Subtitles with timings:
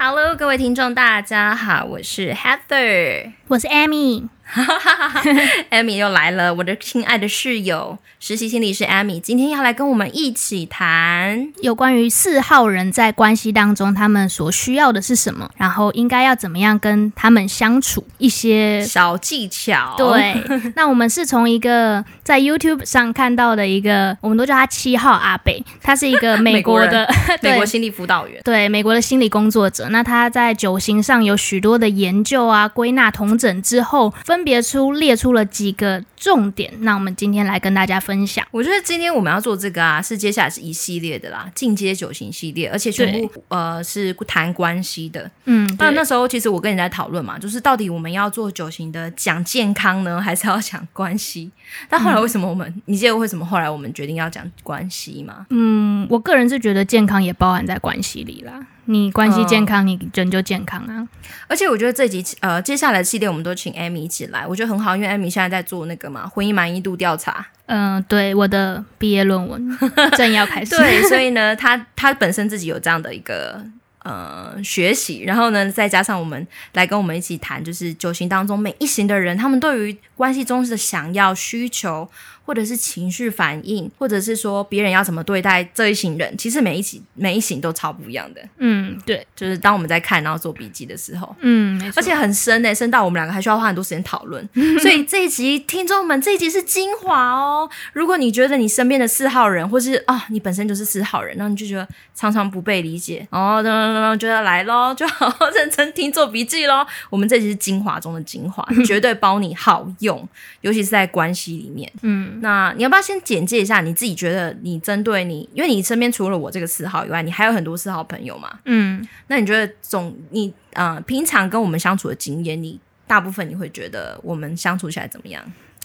[0.00, 4.28] Hello，各位听众，大家好，我是 Heather，我是 Amy。
[4.50, 5.22] 哈哈哈哈哈
[5.70, 19.94] ，Amy 又来了，我的亲爱的室友，实习心理师 Amy，今天要来跟我们一起谈有关于四号人在关系当中，他们所需要的是什么，然后应该要怎么样跟他们相处，一些小技巧。
[19.98, 20.42] 对，
[20.74, 27.06] 那我们是从一个在 YouTube 上看到的一个，我们都叫他七号阿北，他是一个美国的
[27.42, 29.90] 美国， 美国心理辅导员，对，美国的心理工作者。
[29.90, 34.37] 那他在九型上有许多的研究啊，归纳统整之后分。
[34.38, 38.46] 分别出列出了几个重点，那我们今天来跟大家分享。
[38.52, 45.28] 我觉得今天我们要做这个啊，是接下来是一系列的啦，进阶九型系列，而且全部呃是谈关系的。
[45.46, 51.50] 嗯，那那时候其实我跟你在讨论嘛，就是到底我们要做九型的讲健康呢， 还是要讲关系？
[51.88, 55.46] 但后来为什么我们，嗯、你记得为什么后来我们决定要讲关系吗？
[55.50, 58.64] 嗯，我个人是觉得健康也包含在关系里啦。
[58.90, 61.06] 你关系健康，嗯、你人就健康啊。
[61.46, 67.46] 而且我觉得这集呃接下来系列我们都请 Amy 一起来，我觉得很好，因为 Amy 现在在做那个嘛婚姻满意度调查。
[67.66, 69.78] 嗯，对，我的毕业论文
[70.16, 70.74] 正要开始。
[70.80, 73.62] 对，所以呢，他他本身自己有这样的一个
[74.04, 82.08] 呃学习，然后呢，再加上我们来跟我们一起谈，就是九型当中每一型的人，他们对于关系中的想要需求。
[82.48, 88.40] 或者是情绪反应，或者是说别人要怎么对待这一型人，其实每一型每一型都超不一样的。
[88.56, 94.48] 嗯，对，就是当我们在看然后做笔记的时候，嗯，而且很深呢，深到我们两个还需要花很多时间讨论。
[94.80, 97.68] 所以这一集听众们，这一集是精华哦。
[97.92, 103.70] 如果你觉得你身边的四号人，或是啊、哦、你本身就是四号人，那你就觉得常常不被理解哦，等
[104.18, 106.86] 觉得来喽， 就好好认真听做笔记喽。
[107.08, 110.28] 我们这集是精华中的精华， 绝对包你好用，
[110.60, 112.38] 尤其是在关系里面，嗯。
[112.42, 114.18] 那你要不要先简介一下你自己？
[114.18, 118.50] 觉得你针对你，因为你身边除了我这个四号以外，你还有很多四号朋友嘛？
[118.64, 125.40] 嗯，那你觉得总你呃平常跟我们相处的经验，你大部分你会觉得我们相处起来怎么样？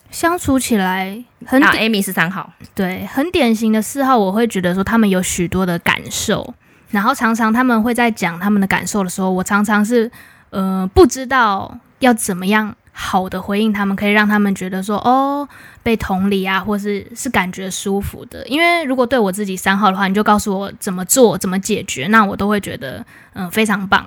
[0.10, 6.54] 相处起来很啊，Amy 是三号，对，很典型的四号，我会觉得说他们有许多的感受，
[6.94, 10.10] 然后常常他们会在讲他们的感受的时候，我常常是
[10.52, 12.74] 呃不知道要怎么样。
[12.96, 15.50] 好的回应，他们可以让他们觉得说哦，
[15.82, 18.46] 被同理啊，或是是感觉舒服的。
[18.46, 23.04] 因为如果对我自己三号的话，你就告诉我怎么做，怎么解决，那我都会觉得
[23.34, 24.06] 嗯非常棒。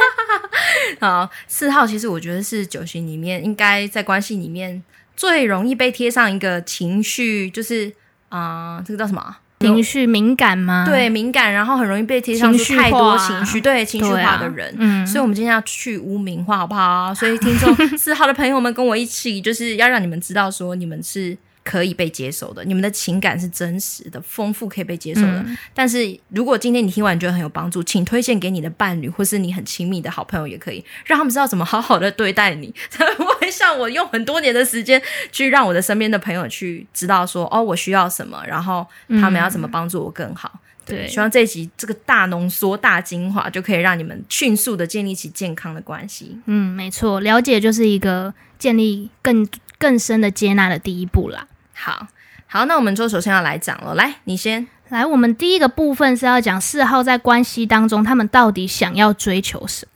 [1.00, 4.82] 好，四号其实我觉得是九型里面应该在关系里面
[5.16, 7.90] 最容易被贴上一个情绪，就是
[8.28, 9.36] 啊、呃，这个叫什么？
[9.60, 10.84] 情绪敏感吗？
[10.86, 14.74] 对，敏感，然后很容易被贴上太多情绪，对，情绪化的人。
[14.78, 17.14] 嗯，所以我们今天要去污名化，好不好？
[17.14, 21.36] 所以听众 四号的朋友们，跟我一起，就是要让你们知道，说你们是。
[21.66, 25.40] 可以被接受的，你们的情感是真实的、丰富，可以被接受的。
[25.40, 32.72] 嗯、但是如果今天你听完觉得很有帮助，请推荐给你的伴侣，或是你很亲密的好朋友，也可以让他们知道怎么好好的对待你。
[32.88, 38.86] 才会像我用很多年的时间去让我的身边的朋友去知道说，哦，我需要什么，然后
[39.20, 40.60] 他们要怎么帮助我更好。
[40.84, 46.38] 对，希望这一集这个大浓缩、大精华，就可以让你们迅速的建立起健康的关系。
[46.46, 49.44] 嗯，没错，了解就是一个建立更
[49.78, 51.48] 更深的接纳的第一步啦。
[51.76, 52.08] 好
[52.46, 53.94] 好，那我们就首先要来讲了。
[53.94, 55.04] 来，你先来。
[55.04, 59.92] 我们第一个部分是要讲四号在关系当中，他们到底想要追求什么？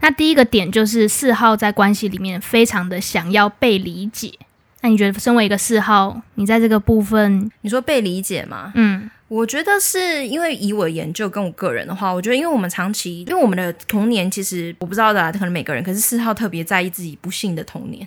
[0.00, 4.32] 那第一个点就是四号在关系里面非常的想要被理解。
[4.80, 8.70] 那你觉得，身为一个四号，你在这个部分，你说被理解吗？
[8.76, 18.06] 嗯，我觉得是因为以我的研究跟我个人的话，我觉得因为我们长期，因为我们的童年其实我不知道的，可能每个人，可是四号特别在意自己不幸的童年。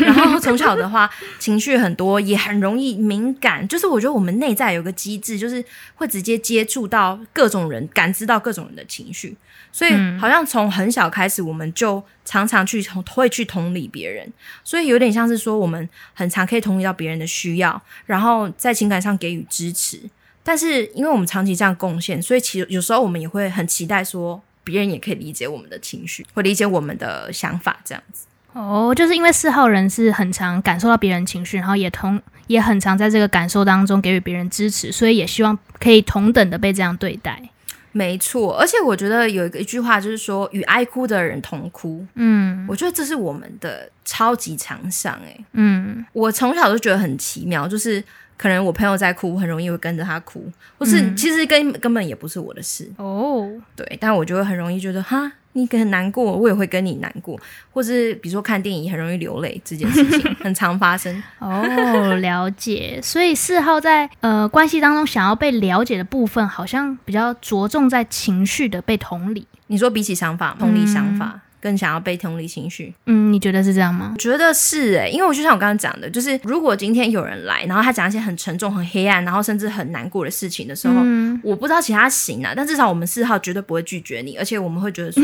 [0.00, 3.66] 然后从小的话，情绪很多，也很容易敏感。
[3.68, 5.64] 就是我觉得我们内在有个机制，就是
[5.94, 9.36] 会直接接触到各种人，感知到各种人的情绪。
[9.70, 14.32] 所以好像从很小开始，我们就常常去会去同理别人。
[14.62, 20.00] 所以有点像是说，我们很常可以同理到别人的需要，然后在情感上给予支持。
[20.44, 28.26] 但是因为我们长期这样贡献，所以其实有时候我们也会很期待说，别人也可以理解我们的情绪，会理解我们的想法，这样子。
[28.54, 37.42] 哦，就是因为四号人是很常感受到别人情绪，然后也同也很常在这个感受当中给予别人支持，所以也希望可以同等的被这样对待。
[37.90, 42.04] 没错，而且我觉得有一个一句话就是说，与爱哭的人同哭。
[42.14, 45.16] 嗯，我觉得这是我们的超级强项。
[45.24, 48.02] 哎，嗯，我从小就觉得很奇妙，就是
[48.36, 50.44] 可能我朋友在哭，我很容易会跟着他哭，
[50.76, 53.48] 或是、嗯、其实根根本也不是我的事哦。
[53.76, 57.40] 对，但我就会很容易觉得哈，你很难过，我也会跟你难过，
[57.72, 61.22] 或是比如说看电影很容易流泪，这件事情 很常发生。
[61.38, 63.00] 哦，了解。
[63.02, 69.46] 所以四号在呃关系当中想要被了解的部分，好像比较着重在情绪的被同理。
[69.68, 71.40] 你说比起想法，同理想法。
[71.64, 74.10] 嗯更想要被同理情绪，嗯，你觉得是这样吗？
[74.12, 85.22] 我觉得是哎、欸，因为我就像我刚刚讲的，就是如果今天有人来，然后他讲一些很沉重、很黑暗，然后甚至很难过的事情的时候，嗯、我不知道其他行啊，但至少我们四号绝对不会拒绝你，而且我们会觉得说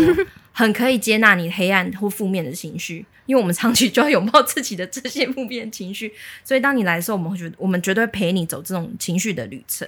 [0.50, 6.10] 很可以接纳你黑暗或负面的情绪，因为我们长期就要拥抱自己的这些负面情绪，
[6.42, 9.86] 所以当你来的时候，我们会觉得我们绝对陪你走这种情绪的旅程。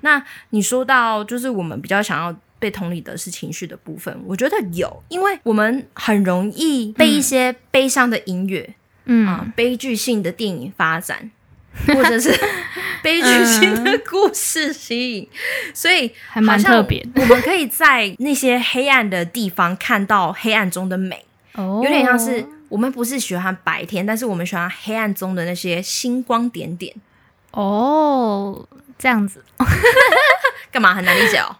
[0.00, 2.34] 那你说到就是我们比较想要。
[2.58, 8.74] 被同理的是情绪的部分，我觉得有，因为我们很容易被一些悲伤的音乐，
[9.04, 11.30] 嗯啊，悲剧性的电影发展，
[11.88, 12.30] 或者是
[13.02, 15.28] 悲剧性的故事吸引，
[15.74, 17.06] 所以还蛮特别。
[17.16, 21.24] 我们可以在那些黑暗的地方看到黑暗中的美，
[21.54, 26.94] 哦，有点像是我们不是喜欢白天，但是我们喜欢黑暗中的那些星光点点。
[27.50, 28.66] 哦，
[28.98, 29.44] 这样子，
[30.72, 31.54] 干嘛很难理解哦？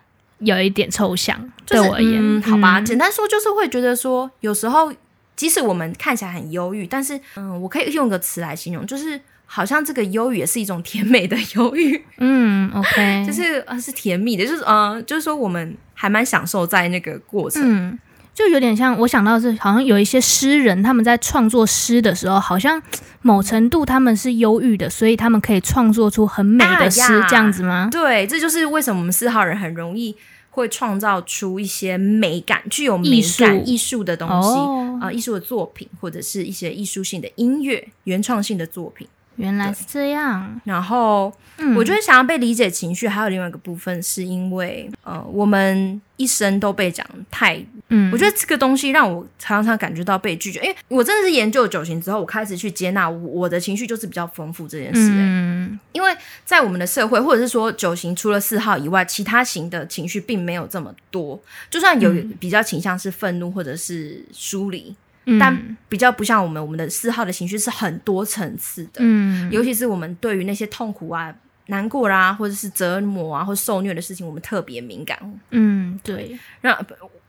[0.44, 4.92] 有一点抽象，就是、对我而言，嗯、好吧，简单说就是会觉得说，有时候
[5.36, 17.62] 即使我们看起来很忧郁，但是，嗯，我可以用个词来形容，就是好像这个忧郁也是一种甜美的忧郁，嗯，OK， 就是呃是甜蜜的，就是呃就是说我们还蛮享受在那个过程。
[17.64, 17.98] 嗯
[18.34, 22.82] 就有点像我想到的是，好像有一些诗人，他们在创作诗的时候，好像
[23.22, 27.88] 某程度他们是忧郁的，所以他们可以创作出很美的诗，啊，这样子吗？
[27.92, 30.16] 对，这就是为什么我们四号人很容易
[30.54, 34.56] 会创造出一些美感、具有美感、艺术的东西
[35.04, 39.08] 啊，艺术、的作品，或者是一些艺术性的音乐、原创性的作品。
[39.36, 40.60] 原来是这样。
[40.64, 50.60] 然后，嗯、我觉得想要被理解情绪，还有另外一个部分，是因为呃，我们一生都被讲太，嗯，我觉得这个东西让我常常感觉到被拒绝。
[50.60, 55.10] 因为我真的是研究九型之后，我开始去接纳我的情绪就是比较丰富这件事。
[55.12, 56.14] 嗯，因为
[56.44, 61.40] 在我们的社会，或者是说九型除了四号以外，其他型的情绪并没有这么多。
[61.70, 64.94] 就算有比较倾向是愤怒或者是疏离。
[65.40, 71.34] 但比较不像我们，我们的四号的情绪是很多层次的，嗯，尤其是我们对于那些痛苦啊、
[71.66, 75.18] 难过啦、啊，或者是折磨啊，或受虐的事情，我们特别敏感，
[75.50, 76.76] 嗯，对，让。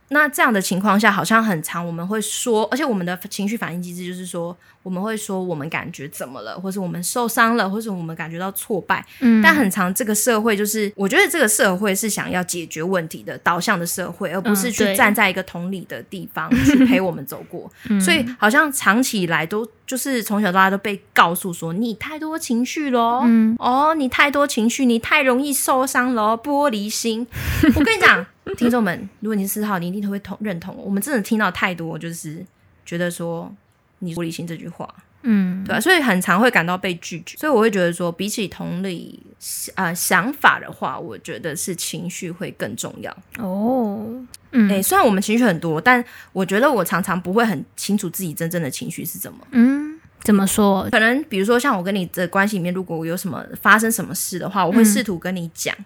[0.10, 9.04] 那这样的情况下，好像很长我们会说，而且我们的情绪反应机制就是说，我们会说我们感觉怎么了，或是我们受伤了，或是我们感觉到挫败。
[9.22, 17.72] 嗯，但很长这个社会就是，我觉得这个社会是想要解决问题的导向的社会，而不是去站在一个同理的地方去陪我们走过。
[17.90, 27.28] 嗯，所以好像长期以来都就是从小到大都被告诉说，你太多情绪了，嗯，哦，你太多情绪，你太容易受伤了，玻璃心。
[27.76, 28.26] 我跟你讲。
[28.58, 30.76] 听众们，如果你是四号，你一定都会同认同。
[30.78, 32.46] 我们真的听到太多，就是
[32.86, 33.52] 觉得说
[34.00, 34.88] 你玻璃心这句话，
[35.28, 35.82] 嗯，对吧？
[35.82, 37.36] 所以很常会感到被拒绝。
[37.38, 39.22] 所以我会觉得说，比起同理
[39.74, 43.12] 呃想法的话，我觉得是情绪会更重要。
[43.40, 44.06] 哦，
[44.52, 49.40] 嗯，哎、欸，虽然我们情绪很多，但我觉得我常常不会很清楚自己真正的情绪是怎么。
[49.52, 50.88] 嗯，怎么说？
[50.92, 55.76] 可能比如说像我跟你的关系里面，如果我有什么发生什么事的话，我会试图跟你讲。
[55.78, 55.86] 嗯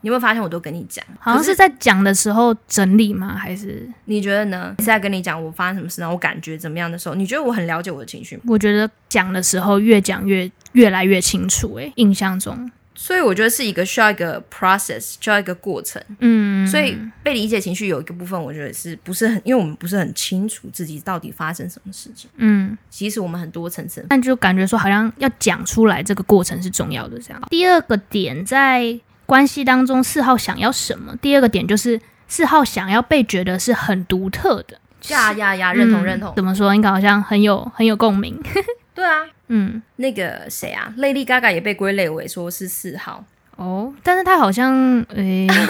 [0.00, 3.36] 你有没有发现，我都跟你讲，好像是在讲的时候整理吗？
[3.36, 4.74] 还是你觉得呢？
[4.78, 8.42] 是在跟你讲我发生什么事，然后我感觉怎么样的时候，你觉得我很了解我的情绪吗？
[8.46, 12.70] 我觉得讲的时候越讲越越来越清楚，欸，诶，印象中。
[12.94, 16.02] 所以我觉得是一个需要一个 process，需要一个过程。
[16.18, 22.28] 嗯，所以被理解情绪有一个部分，我觉得是不是很，因为我们不是很清楚自己到底发生什么事情。
[22.36, 27.16] 嗯，其实我们很多层次，但就感觉说好像要讲出来，这个过程是重要的。
[27.20, 28.98] 这样，第二个点在。
[29.28, 31.14] 关系当中，四号想要什么？
[31.20, 34.78] 第二个点就是四号想要被觉得是很独特的。
[35.10, 35.70] 呀呀呀！
[35.74, 36.32] 认同认同。
[36.34, 36.74] 怎么说？
[36.74, 38.40] 应该好像很有很有共鸣。
[38.94, 43.22] 对啊， 嗯，那个谁啊，Lady Gaga 也被归类为说是四号
[43.56, 44.74] 哦，但是他好像
[45.14, 45.66] 诶，欸、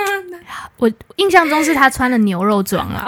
[0.78, 3.04] 我印象中是他穿了牛肉装啊。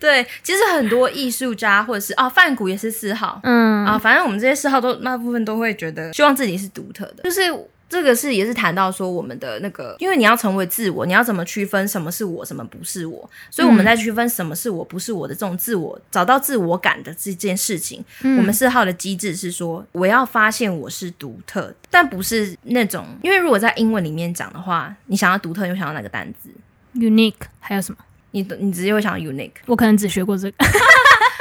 [0.00, 3.38] 对，其实很多艺术家或者是啊，范谷也是四号。
[3.44, 7.40] 嗯啊，反正我们这些四号都那部分都会觉得希望自己是独特的，就是。
[7.88, 13.28] 这个是也是谈到说我们的那个，因为你要成为自我，你要怎么区分什么是我，什么不是我？
[13.50, 26.50] 所以我们在区分什么是我，不是我的这种自我，找到自我感的这件事情，嗯、我们四号的机制是说，我要发现我是独特，但不是那种，因为如果在英文里面讲的话，你想要独特，你会想要哪个单字
[26.94, 27.98] ？Unique，还有什么？
[28.32, 30.56] 你你直接会想到 unique，我可能只学过这个。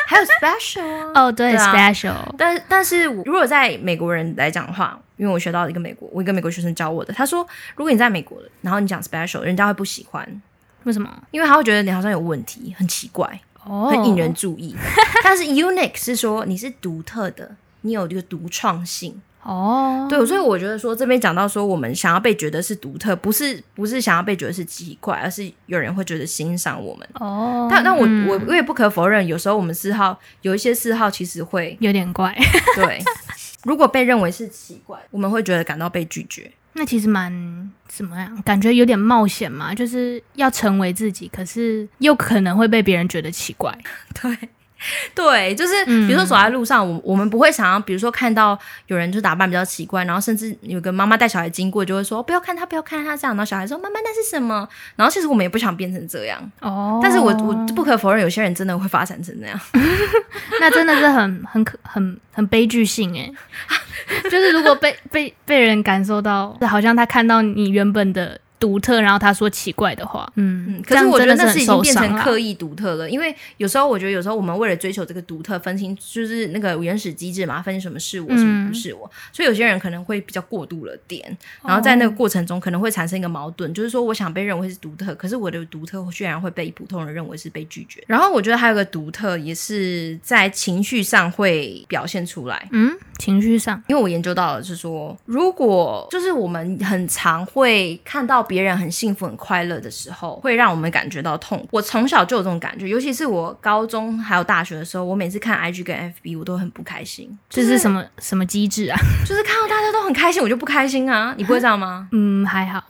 [0.08, 1.12] 还有 special 啊。
[1.14, 2.36] 哦，对，对啊，special。
[2.38, 7.46] 但但是如果在美国人来讲的话，因为我学到一个美国，我一个美国学生教我的，他说，
[7.76, 10.42] 如果你在美国了，然后你讲 special，人家会不喜欢。
[10.84, 11.12] 为什么？
[11.32, 14.76] 因为他会觉得你好像有问题，很奇怪，哦，很引人注意。
[15.24, 19.22] 但是 unique 是说你是独特的，你有这个独创性。
[19.44, 27.08] 哦，对，所以我觉得说这边讲到说，我们想要被觉得是独特，不是不是想要被觉得是奇怪，而是有人会觉得欣赏我们。
[27.14, 32.38] 哦，但但我、嗯、我我也不可否认，有时候我们四号有一些四号其实会有点怪。
[32.76, 33.02] 对，
[33.64, 36.52] 如果被认为是奇怪，我们会觉得感到被拒绝。
[36.74, 38.42] 那其实蛮怎么样？
[38.44, 43.76] 感觉有点冒险嘛，就是要成为自己，可是又可能会被别人觉得奇怪。
[44.22, 44.50] 对。
[45.16, 48.58] 对，就是比如说走在路上，我、嗯、我们不会想要，比如说看到
[48.88, 53.36] 有人就打扮比较奇怪，然后甚至有个妈妈带小孩经过，就会说不要看他，不要看他这样。
[53.36, 54.68] 然后小孩说妈妈那是什么？
[54.96, 57.00] 然后其实我们也不想变成这样哦。
[57.02, 59.60] 但是我我不可否认，有些人真的会发展成那样，
[60.62, 63.34] 那真的是很很可很很悲剧性诶。
[64.30, 68.40] 就是如果被被被人感受到，好像他看到你原本的。
[68.60, 88.04] 独特，然后他说奇怪的话，嗯嗯，可是我觉得那是已经变成刻意独特了，因为有时候我觉得有时候我们为了追求这个独特，分清就是那个原始机制嘛，分清什么是我，什么不是我，嗯、所以有些人可能会比较过度了点，然后在那个过程中可能会产生一个矛盾，哦、就是说我想被认为是独特，可是我的独特居然会被普通人认为是被拒绝。
[88.08, 98.48] 然后我觉得还有个独特也是在情绪上会表现出来，嗯，情绪上，因为我研究到的是说，如果就是我们很常会看到。
[98.48, 101.68] 别人很幸福、很快乐的时候，会让我们感觉到痛。
[101.70, 107.38] 我从小就有这种感觉，尤其是我高中还有大学的时候，我每次看 IG 跟 FB，我都很不开心。
[107.50, 108.98] 这是什么什么机制啊？
[109.28, 111.36] 就是看到大家都很开心，我就不开心啊！
[111.38, 112.08] 你不会这样吗？
[112.14, 112.82] 嗯，还好。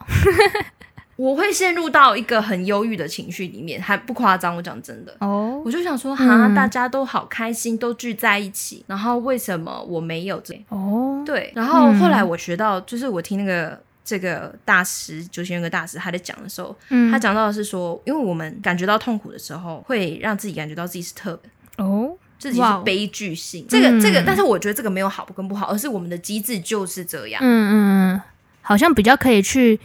[1.18, 4.56] 我会陷入到一个很忧郁的情绪里面，还不夸张。
[4.56, 10.58] 我讲真的哦，我就想说，哈、嗯，大家都好开心，都聚在一起，然后为什么我没有这？
[10.70, 11.52] 哦，对。
[11.54, 13.78] 然后后来我学到，就是我听那个。
[14.08, 23.66] 这个大师九型人格大师他在讲的时候，嗯、他讲到的是说，因为我们感觉到痛苦的时候，会让自己感觉到自己是特别哦，自己是悲剧性。
[23.68, 27.42] 这个这个，但是我觉得这个没有好跟不好，而是我们的机制就是这样。
[27.44, 28.22] 嗯嗯，
[28.62, 29.78] 好像比较可以去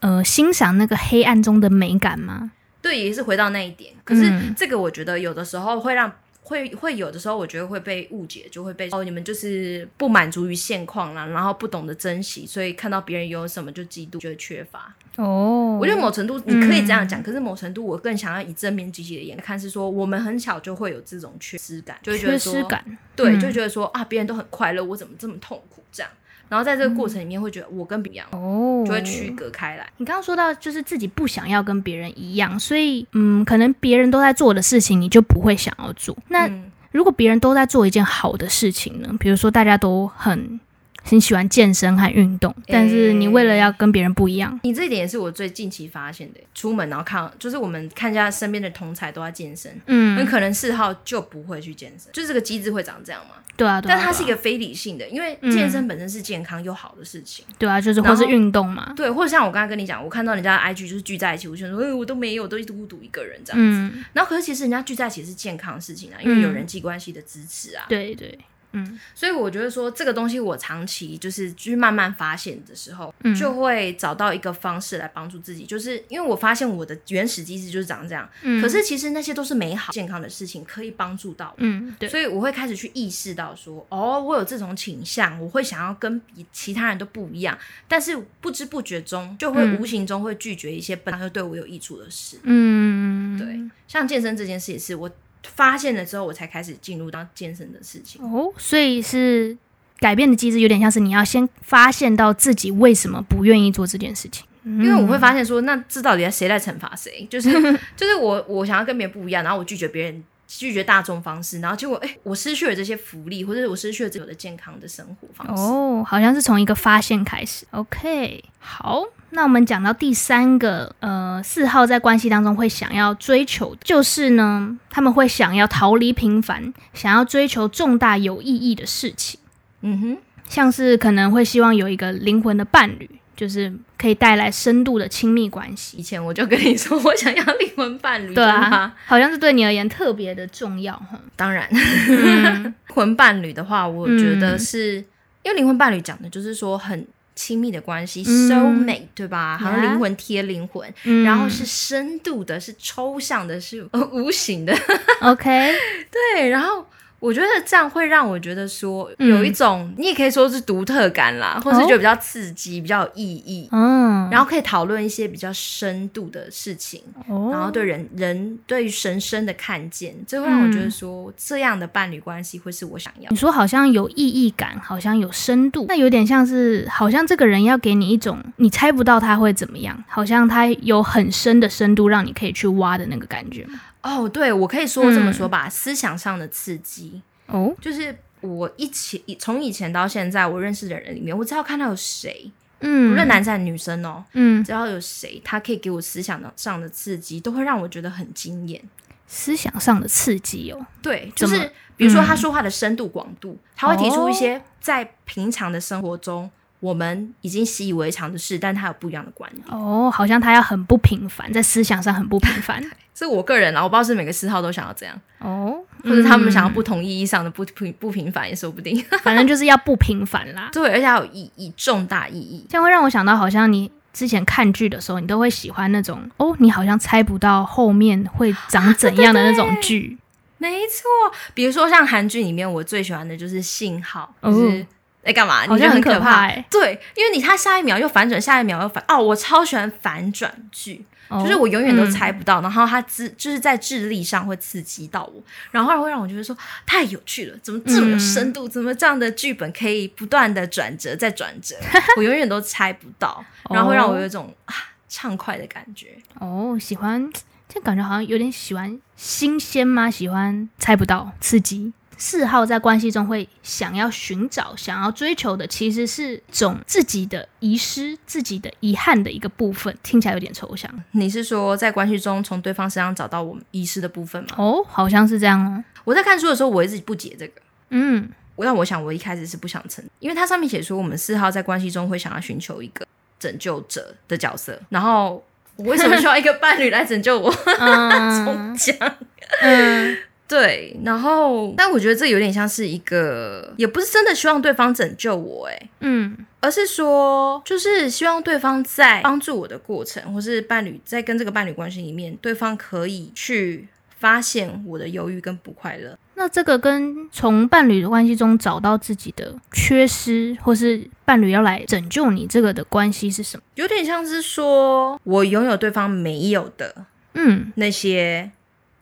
[0.00, 2.52] 呃欣赏那个黑暗中的美感吗？
[2.80, 3.92] 对，也是回到那一点。
[4.04, 6.12] 可是这个我觉得有的时候会让。
[6.40, 14.94] 会会有的时候，我觉得会被误解，就会被哦，你们就是不满足于现况啦，然后不懂得珍惜，所以看到别人有什么就嫉妒，觉得缺乏。
[15.16, 26.10] 哦，我觉得某程度你可以这样讲，嗯、可是某程度我更想要以正面积极的眼看，是说我们很小就会有这种缺失感，就会觉得说，缺失感，对，就觉得说啊，别人都很快乐，我怎么这么痛苦这样。
[26.48, 29.86] 然后在这个过程里面，会觉得我跟别人哦，就会区隔开来。
[29.98, 36.16] 你刚刚说到，就是自己不想要跟别人一样，所以嗯，可能别人都在做的事情，你就不会想要做。
[36.28, 36.50] 那
[36.90, 39.14] 如果别人都在做一件好的事情呢？
[39.20, 40.58] 比如说大家都很。
[41.02, 46.40] 很喜欢健身和运动，但是你为了要跟别人不一样，欸、你这一点也是我最近期发现的。
[46.54, 53.36] 出门然后看，就是我们看一下身边的同才都在健身，嗯，很可能四号就不会去健身，就是这个机制会长这样嘛？
[53.56, 68.36] 对啊，对啊，但它是一个非理性的，因为健身本身是健康又好的事情，对啊，就是或是运动嘛，对，或者像我刚才跟你讲，我看到人家的 IG 就是聚在一起，我就说，哎，我都没有，我都孤独一个人这样子，嗯、然后可是其实人家聚在一起是健康的事情啊，因为有人际关系的支持啊，嗯、对对。
[68.72, 75.64] 嗯，所以我觉得说这个东西，我长期就是去慢慢发现的时候，嗯、就会找到一个方式来帮助自己。
[75.64, 82.08] 就是因为我发现我的原始机制就是长这样，嗯，可是其实那些都是美好健康的事情，可以帮助到我，嗯，对。
[82.08, 87.58] 所以我会开始去意识到说，哦，我有这种倾向，我会想要跟比其他人都不一样，
[87.88, 93.58] 但是不知不觉中就会无形中会拒绝一些本来就对我有益处的事，嗯，对。
[93.86, 95.10] 像健身这件事也是我。
[95.42, 99.56] 发现了之后，我才开始进入到健身的事情哦，所以是
[99.98, 107.26] 改变的机制，有点像是你要先发现到自己为什么不愿意做这件事情，嗯、因为我会发现说，那这到底在谁来惩罚谁？
[107.30, 107.50] 就是
[107.96, 115.62] 就是我我想要跟别人不一样，然后我拒绝别人，拒绝大众方式，然后结果哎，我失去了这些福利，或者我失去了这有的健康的生活方式。
[115.62, 117.66] 哦，好像是从一个发现开始。
[117.70, 119.04] OK，好。
[119.30, 129.38] 那我们讲到第三个，呃，四号在关系当中会想要追求，就是呢，他们会想要逃离平凡，想要追求重大有意义的事情。
[129.82, 130.18] 嗯哼，
[130.48, 135.98] 像是可能会希望有一个灵魂的伴侣，就是可以带来深度的亲密关系。
[135.98, 141.20] 以前我就跟你说，我想要灵魂伴侣，对啊，好像是对你而言特别的重要哈。
[141.36, 141.68] 当然，
[142.08, 145.04] 灵魂伴侣的话，我觉得是、嗯、
[145.44, 147.06] 因为灵魂伴侣讲的就是说很。
[147.38, 149.56] 亲密的关系、嗯、，soul mate，对吧？
[149.56, 154.76] 好像灵魂.贴灵魂，嗯、然后是深度的，是抽象的，是无形的。
[155.20, 155.72] OK，
[156.10, 156.84] 对，然后。
[157.20, 173.28] 我觉得这样会让我觉得说有一种，嗯、你也可以说是独特感啦，或是觉得比较刺激、哦、比较有意义，嗯，然后可以讨论一些比较深度的事情，哦、然后对人人对于神深的看见，这会让我觉得说、嗯、这样的伴侣关系会是我想要。
[173.30, 183.66] 你说好像有意义感，好像有深度，那有点像是好像这个人要给你一种你猜不到他会怎么样，好像他有很深的深度让你可以去挖的那个感觉。
[184.02, 192.50] 哦，对，我可以说这么说吧，嗯、思想上的刺激哦，就是我一起从以前到现在，我认识的人里面，我只要看到有谁，
[192.80, 198.80] 嗯，无论男生女生哦，嗯，只要有谁，他可以给我思想上的刺激，都会让我觉得很惊艳。
[199.26, 206.50] 思想上的刺激哦，对，就是比如说他说话的深度广度，嗯、他会提出一些在平常的生活中。
[206.80, 212.82] 我们已经习以为常的事，但他有不一样的观念哦，好像他要很不平凡，在思想上很不平凡。
[213.14, 219.04] 是我个人啊，我不知道是每个四号都想要这样哦，或者他们想要不同意义上的不平不平凡也说不定。
[219.22, 222.64] 反正就是要不平凡啦， 对，而且要有意义，重大意义。
[222.68, 230.16] 这样会让我想到，好像你之前看剧的时候，你都会喜欢那种哦，你好像猜不到后面会长怎样的那种剧。
[230.58, 231.08] 没错，
[231.54, 234.86] 比如说像韩剧里面，我最喜欢的就是《信号》，就是。
[235.28, 235.62] 哦在干嘛？
[235.66, 236.46] 你觉得很可怕？
[236.46, 246.56] 欸，对，因为你他下一秒又反转，下一秒又反哦，我超喜欢反转剧，哦、就是我永远都猜不到，嗯、然后他智就是在智力上会刺激到我，然后会让我觉得说
[246.86, 248.66] 太有趣了，怎么这么有深度？
[248.66, 251.76] 嗯、怎么这样的剧本可以不断的转折再转折？
[252.16, 254.74] 我永远都猜不到，然后会让我有一种、哦、啊
[255.08, 256.16] 畅快的感觉。
[256.38, 257.30] 哦，喜欢，
[257.68, 260.10] 这感觉好像有点喜欢新鲜吗？
[260.10, 261.92] 喜欢猜不到刺激。
[262.18, 270.90] 四号在关系中会想要寻找、想要追求的，其实是种自己的遗失、自己的遗憾的一个部分，听起来有点抽象。
[271.12, 274.48] 你是说在关系中从对方身上找到我们遗失的部分吗？
[274.58, 275.82] 哦，好像是这样哦。
[276.04, 277.62] 我在看书的时候，我一直不解这个。
[277.90, 283.06] 嗯，但我想我一开始是不想承认，因为它上面写说我们四号在关系中会想要寻求一个
[283.38, 285.44] 拯救者的角色，然后
[285.76, 287.54] 我为什么需要一个伴侣来拯救我？
[287.78, 289.14] 嗯，中奖。
[289.60, 290.18] 嗯。
[290.48, 303.86] 对，然后，但我觉得这有点像是一个，也不是真的希望对方拯救我，诶，嗯，而是说，就是希望对方在帮助我的过程，或是伴侣在跟这个伴侣关系里面，对方可以去
[304.18, 306.18] 发现我的忧郁跟不快乐。
[306.34, 313.62] 那这个跟从伴侣的关系中找到自己的缺失，或是伴侣要来拯救你这个的关系是什么？
[313.74, 318.50] 有点像是说我拥有对方没有的，嗯，那些。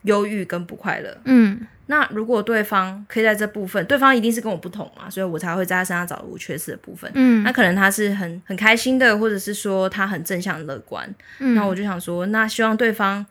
[0.07, 13.23] 忧郁跟不快乐，嗯，那如果对方可以在这部分，对方一定是跟我不同嘛，所以我才会在他身上找到我缺失的部分，嗯，那可能他是很很开心的，或者是说他很正向乐观，嗯，那我就想说，那希望对方。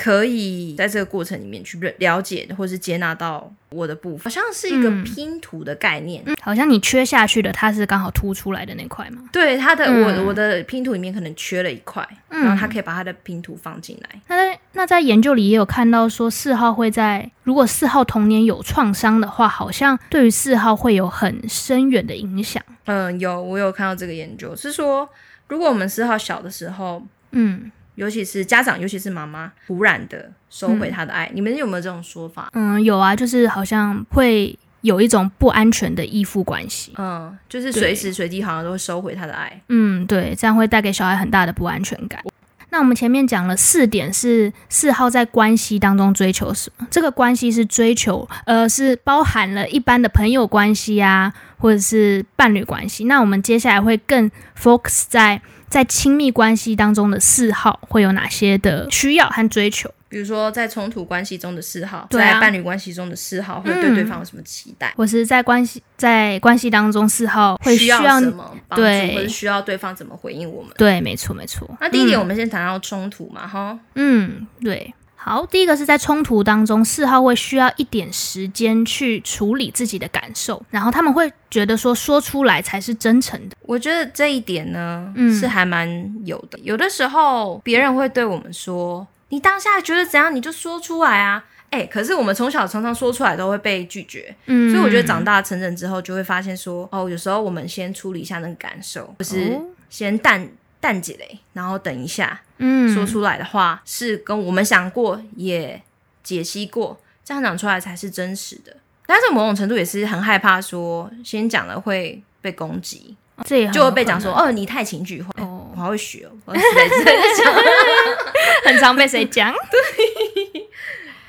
[0.00, 9.28] 可以在这个过程里面去了解或是接纳到我的部分，好像是一个拼图的概念，嗯、好像你缺下去的，它是刚好凸出来的那块嘛？
[9.30, 14.20] 对，它的、嗯、我我的拼图里面可能缺了一块，嗯、然后他可以把他的拼图放进来。
[14.28, 22.62] 那在那在研究里也有看到说，四号会在如果四号童年有创伤的话，好像对于四号会有很深远的影响。
[22.86, 25.06] 嗯，有我有看到这个研究是说，
[25.48, 27.70] 如果我们四号小的时候，嗯。
[28.00, 32.48] 尤其是家长，尤其是妈妈，突然的收回他的爱，嗯、你们有没有这种说法？
[32.54, 36.94] 嗯，有啊，就是好像会有一种不安全的依附关系。
[36.96, 39.60] 嗯，就是随时随地好像都会收回他的爱。
[39.68, 42.22] 嗯，对，这样会带给小孩很大的不安全感。
[42.70, 46.86] 那我们前面讲了四点，是四号在关系当中追求什么？
[46.90, 53.04] 这个关系是追求，呃，是包含了一般的朋友关系啊，或者是伴侣关系。
[53.04, 55.42] 那我们接下来会更 focus 在。
[55.70, 59.88] 在亲密关系当中的嗜好会有哪些的需要和追求？
[60.08, 64.92] 比如说，在冲突关系中的四号，对啊、在伴侣关系中的嗜好会对对方有什么期待？
[64.96, 70.72] 或是在关系在关系当中，嗜好会需要什么帮助，对或者需要对方怎么回应我们？
[70.76, 71.70] 对，没错，没错。
[71.80, 74.92] 那第一点，我们先谈到冲突嘛，哈、嗯，嗯，对。
[75.22, 83.54] 好，第一个是在冲突当中，四号会需要一点时间去处理自己的感受，然后他们会觉得说，说出来才是真诚的。
[83.60, 86.58] 我觉得这一点呢，嗯，是还蛮有的。
[86.60, 100.48] 有的时候别人会对我们说：“你当下觉得怎样，你就说出来啊。”哎，可是我们从小常常说出来都会被拒绝，嗯，所以我觉得长大成人之后就会发现说：“哦，有时候我们先处理一下那个感受，就是先淡。”
[100.80, 105.80] 淡季嘞，然后等一下，嗯，说出来的话是跟我们想过也
[106.22, 108.76] 解析过，这样讲出来才是真实的。
[109.06, 113.14] 但是某种程度也是很害怕说，先讲了会被攻击，
[113.44, 115.30] 这也就会被讲说哦，你太情绪化。
[115.38, 116.60] 哦，我还会学哦，我在
[118.64, 119.52] 很常被谁讲？
[119.70, 120.66] 对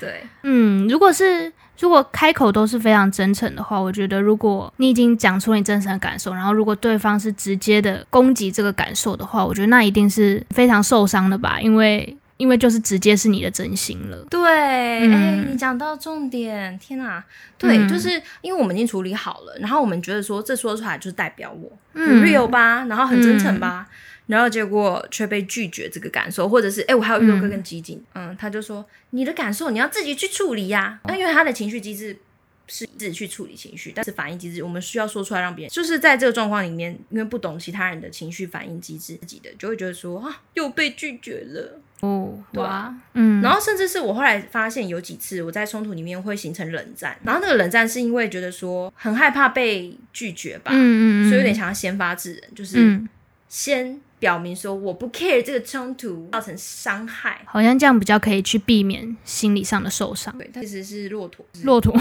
[0.00, 1.52] 对，嗯，如果是。
[1.82, 14.16] 如果开口都是非常真诚的话，我觉得如果你已经讲出你真诚的感受，然后如果对方是直接的攻击这个感受的话，我觉得那一定是非常受伤的吧，因为因为就是直接是你的真心了。
[14.30, 17.22] 对，哎、嗯欸，你讲到重点，天哪，
[17.58, 18.10] 对，嗯、就是
[18.42, 23.88] 因为我们已经处理好了，然后我们觉得说这说出来就是代表我，很 real 吧，然后很真诚吧。
[24.26, 31.08] 嗯然后结果却被拒绝这个感受，或者是哎，我还有遇过更激进，嗯，嗯，他就说你的感受你要自己去处理呀、啊。
[31.08, 32.16] 那因为他的情绪机制
[32.68, 43.42] 是自己去处理情绪，但是反应机制我们需要说出来让别人，就是在这个状况里面，因为不懂其他人的情绪反应机制，自己的就会觉得说啊，又被拒绝了哦，对啊，嗯。
[43.42, 52.98] 然后甚至是我后来发现有几次我在冲突里面会形成冷战，然后那个冷战是因为觉得说很害怕被拒绝吧，嗯嗯，所以有点想要先发制人，就是
[53.48, 54.00] 先。
[54.22, 60.32] 表明说我不 care 这个冲突造成伤害，好像这样比较可以去避免心理上的受伤。
[60.38, 61.92] 对，其实是骆驼，骆驼，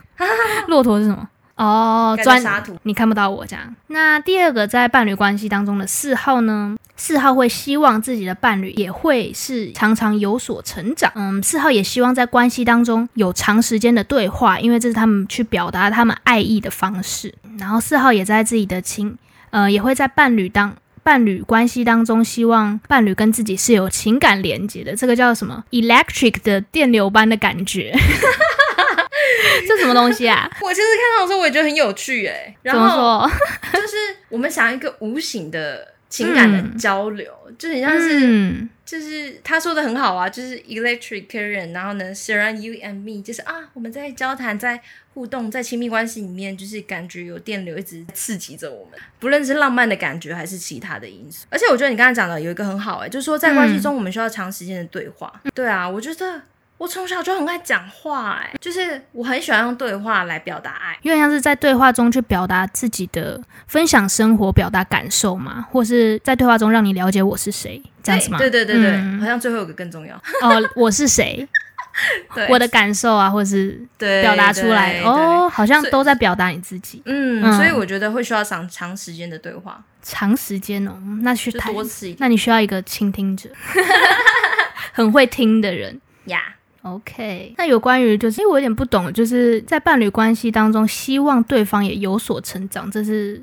[0.68, 1.26] 骆驼是什么？
[1.54, 3.74] 哦，钻沙土，你看不到我这样。
[3.86, 6.76] 那第二个在伴侣关系当中的四号呢？
[6.96, 11.10] 四号会希望自己的伴侣也会是常常有所成长。
[11.14, 17.34] 嗯，四号也希望在关系当中有长时间的对话，因为这是他们去表达他们爱意的方式。
[17.58, 19.16] 然后四号也在自己的情，
[19.48, 20.76] 呃，也会在伴侣当。
[21.04, 27.94] 伴侣关系当中，希望伴侣跟自己是有情感连接的，这个叫什么？electric 的电流般的感觉，
[29.68, 30.50] 这什么东西啊？
[30.62, 33.30] 我其实看到的时候，我也觉得很有趣，哎，然后？
[33.72, 33.96] 就是
[34.30, 44.80] 我们想一个无形的情感的交流，嗯、就很像是，嗯、就是他说的很好啊，就是 electric current，然后呢，surround you and me，就是啊，我们在交谈，在。
[45.14, 51.46] 互动在亲密关系里面，就是感觉有电流一直刺激着我们，不论是浪漫的感觉还是其他的因素。
[51.50, 55.32] 而且我觉得你刚才讲的有一个很好、欸，哎，就是说在关系中我们需要长时间的对话。
[55.44, 56.42] 嗯、对啊，我觉得
[56.78, 68.38] 我从小就很爱讲话、欸，哎，就是我很喜欢用对话来表达爱，因为像是在对话中去表达自己的分享生活、表达感受嘛，或是在对话中让你了解我是谁，这样子吗？
[68.38, 71.48] 对对对对，嗯、好像最后有个更重要哦，我是谁？
[72.34, 77.02] 对我的感受啊，或是表达出来哦，好像都在表达你自己。
[77.04, 83.48] 嗯，嗯，所以我觉得会需要长长时间的对话，长时间哦，那去多次一点，那你需要一个倾听者，
[84.92, 86.38] 很会听的人呀。
[86.38, 86.54] Yeah.
[86.84, 93.42] OK，那有关于就是，因为我有点不懂，就是在伴侣关系当中，希望对方也有所成长，这是。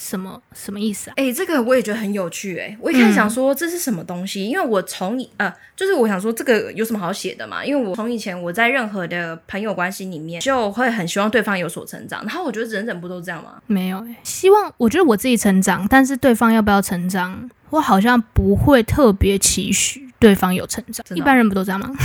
[0.00, 1.12] 什么什么意思啊？
[1.18, 2.78] 哎、欸，这个我也觉得很有趣哎、欸。
[2.80, 7.62] 我一开始想说这是什么东西，嗯、因为我从呃，就是我想说这个有什么好写的嘛？
[7.62, 12.22] 因为我从以前我在任何的朋友关系里面，就会很希望对方有所成长。
[12.22, 13.60] 然后我觉得人人不都这样吗？
[13.66, 21.04] 没有哎、欸，希望我觉得我自己成长，但是对方要不要成长，我好像不会特别期许对方有成长。
[21.14, 21.90] 一般人不都这样吗？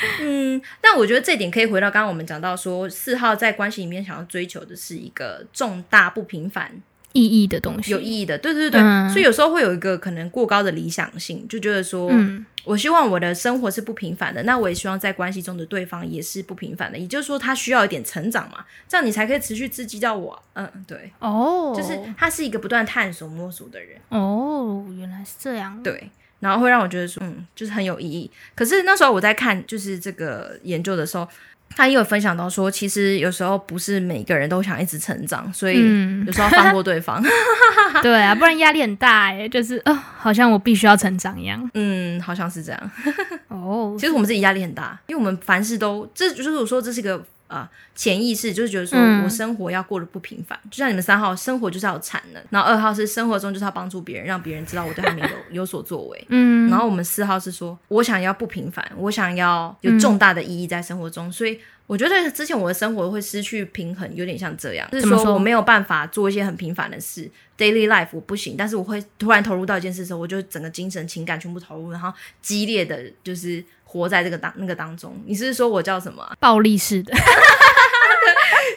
[0.22, 6.80] 嗯，但我觉得这点可以回到刚刚我们讲到说，四号在关系里面想要追求的是一个重大不平凡
[7.12, 20.40] 意义的东西，有意义的，对对对所以有时候会有一个可能过高的理想性，就觉得说，嗯、我希望我的生活是不平凡的，那我也希望在关系中的对方也是不平凡的，也就是说他需要一点成长嘛，这样你才可以持续刺激到我。
[20.52, 23.98] 嗯，对，哦，就是他是一个不断探索摸索的人。
[24.10, 26.10] 哦，原来是这样，对。
[26.40, 28.30] 然后会让我觉得说，嗯，就是很有意义。
[28.54, 31.28] 可是那时候我在看就是这个研究的时候，
[31.70, 35.80] 他也有分享到说，其实有时候不是每个人都想一直成长，所以
[36.26, 37.22] 有时候要放过对方。
[37.22, 37.28] 嗯、
[38.02, 41.68] 对啊，不然压力很大哎，就是啊、呃，好像我必须要成长一样。
[41.74, 42.90] 嗯，好像是这样。
[43.48, 47.22] 哦，其实我们自己压力很大，因为我们凡事都，这就是我说这是一个。
[47.48, 65.32] 啊，潜意识就是觉得说我生活要过得不平凡，嗯、就像你们三号生活就是要有产能，然后二号是生活中就是要帮助别人，让别人知道我对他们有 有所作为，嗯，然后我们四号是说我想要不平凡，我想要有重大的意义在生活中，嗯、所以我觉得之前我的生活会失去平衡，有点像这样，就是说？
[65.32, 75.18] 我没有办法做一些很平凡的事，daily life 我不行，但是我会突然投入到一件事的时候，我就整个精神情感全部投入，然后激烈的就是活在这个当那个当中。
[75.24, 76.36] 你是，是说我叫什么、啊？
[76.38, 77.14] 暴力式的。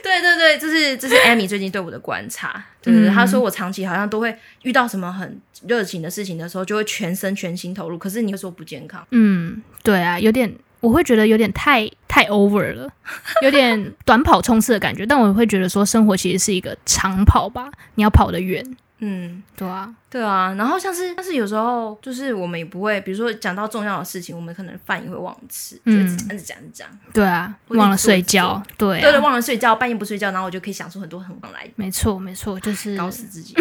[0.02, 7.98] 对 对对，这是这是 Amy 最近对我的观察，对对对，他说我长期好像都会遇到什么很热情的事情的时候，就会全身全心投入。
[7.98, 12.90] 可是你会说不健康，嗯，对啊，有点，我会觉得有点太太 over 了，
[13.44, 15.06] 有点短跑冲刺的感觉。
[15.06, 18.66] 但我会觉得说，生活其实是一个长跑吧，你要跑得远。
[19.04, 20.54] 嗯，对啊，对啊。
[20.58, 31.68] 然后像是，但是有时候就是我们也不会，比如说讲到重要的事情，我们可能饭也会忘吃，嗯，讲着讲一讲，对啊，忘了睡觉，对，对对，忘了睡觉，半夜不睡觉，然后我就可以想出很多很往来。
[31.76, 33.56] 没错，没错，就是搞死自己，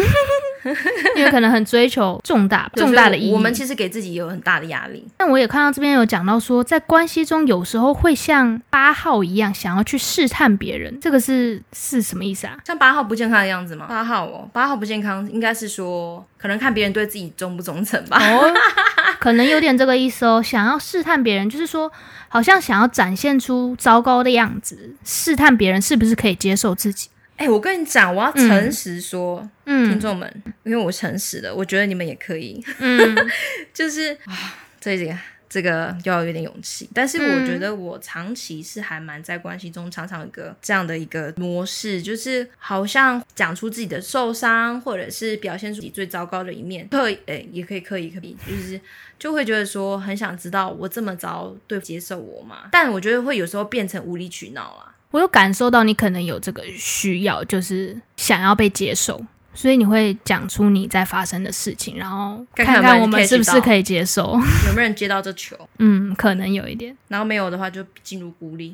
[1.15, 5.05] 因为可能很追求重大重大的意义，我们其实给自己有很大的压力。
[5.17, 12.57] 但我也看到这边有讲到说，在关系中有时候会像八号一样，想要去试探别人，这个是是什么意思啊？
[12.65, 13.85] 像八号不健康的样子吗？
[13.87, 18.17] 八号哦，八号不健康，应该是说可能看别人对自己忠不忠诚吧。
[18.19, 18.53] 哦，
[19.19, 20.41] 可能有点这个意思哦。
[20.41, 21.91] 想要试探别人，就是说
[22.27, 27.09] 好像想要展现出糟糕的样子，试探别人是不是可以接受自己。
[27.41, 30.31] 哎、欸，我跟你讲，我要诚实说，嗯，听众们，
[30.63, 33.17] 因为我诚实的，我觉得你们也可以，嗯，
[33.73, 35.17] 就是啊，这个。
[35.53, 48.79] 这个要有点勇气，但是我觉得我长期是还蛮在关系中，常常有个这样的一个模式，就是好像讲出自己的受伤，或者是表现出自己最糟糕的一面，刻意诶也可以刻意可以，就是
[49.19, 52.69] 就会觉得说很想知道我这么糟，对接受我嘛？
[52.71, 54.95] 但我觉得会有时候变成无理取闹啊。
[55.11, 59.23] 我有感受到你可能有这个需要，就是想要被接受。
[59.53, 64.31] 所以你会讲出你在发生的事情，然后看看我们是不是可以接受，
[64.67, 65.57] 有没有人接到这球？
[65.79, 66.95] 嗯，可能有一点。
[67.09, 68.73] 然后没有的话，就进入孤立。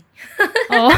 [0.70, 0.94] 哦，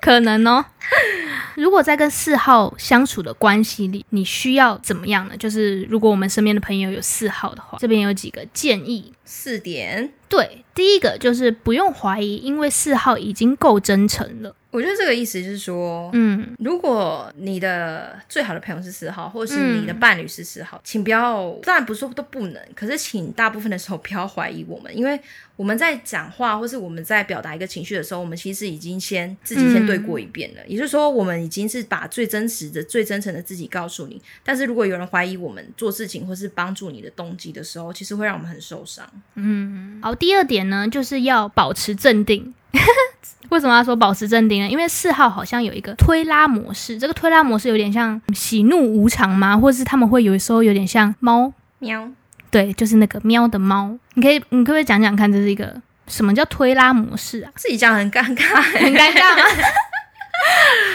[0.00, 0.64] 可能哦。
[1.56, 5.36] 如果在跟四号相处的关系里，你需要怎么样呢？
[5.36, 9.12] 就是如果我们身边的朋友有四号的话，这边有几个建议。
[9.24, 10.12] 四点。
[10.28, 14.54] 对，第一个就是不用怀疑，因为四号已经够真诚了。
[14.70, 25.20] 我觉得这个意思就是说，嗯，如果你的最好的朋友是四号，或者是你的伴侣是四号，嗯，请不要，当然不是说都不能，可是请大部分的时候不要怀疑我们，因为
[25.56, 34.22] 我们在讲话或是我们在表达一个情绪的时候，我们其实已经先自己先对过一遍了，嗯，也就是说，我们已经是把最真实的、最真诚的自己告诉你。
[34.44, 39.04] 但是如果有人怀疑我们做事情或是帮助你的动机的时候，其实会让我们很受伤。
[39.34, 42.54] 嗯，好，第二点呢，就是要保持镇定。
[43.50, 44.68] 为什么要说保持镇定呢？
[44.68, 49.56] 因为四号好像有一个推拉模式，这个推拉模式有点像喜怒无常吗？
[49.56, 52.08] 或者是他们会有时候有点像猫喵，
[52.48, 53.98] 对，就是那个喵的猫。
[54.14, 55.74] 你可以，你可不可以讲讲看，这是一个
[56.06, 57.50] 什么叫推拉模式啊？
[57.56, 59.44] 自己讲很尴尬，很尴尬吗？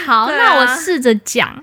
[0.06, 1.62] 好，啊、那我试着讲，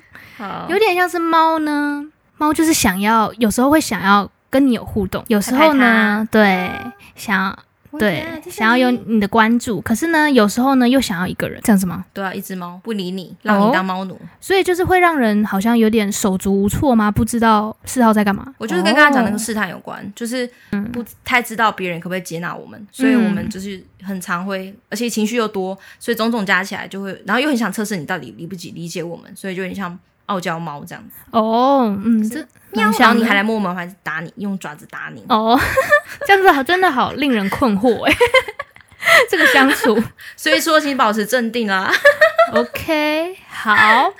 [0.69, 2.05] 有点像是猫呢，
[2.37, 6.69] 猫就是想要，有时候会想要跟你有互动，有时候呢，对，
[7.15, 7.57] 想要。
[7.99, 12.05] 对，想要有你的关注，可是呢，有时候呢又想要一个人，这样子吗？
[12.13, 17.11] 对啊，一只猫不理你，让你当猫奴，哦，所以就是会让人好像有点手足无措吗？
[17.11, 18.53] 不知道四号在干嘛？
[18.57, 20.49] 我就是跟刚刚讲那个试探有关，哦，就是
[20.91, 29.97] 不太知道别人可不可以接纳我们，嗯，所以我们就是很常会，而且情绪又多，所以种种加起来就会，然后又很想测试你到底理不理理解我们，所以就有点像。
[30.27, 31.15] 傲娇猫这样子。
[31.31, 32.39] 哦，嗯，这
[32.71, 35.23] 喵，然后你还来摸门，还是打你，用爪子打你？
[35.29, 35.59] 哦，
[36.25, 38.15] 这样子好，真的好令人困惑哎，
[39.29, 40.01] 这个相处，
[40.35, 41.91] 所以说请保持镇定啊
[42.53, 44.13] ，OK，好。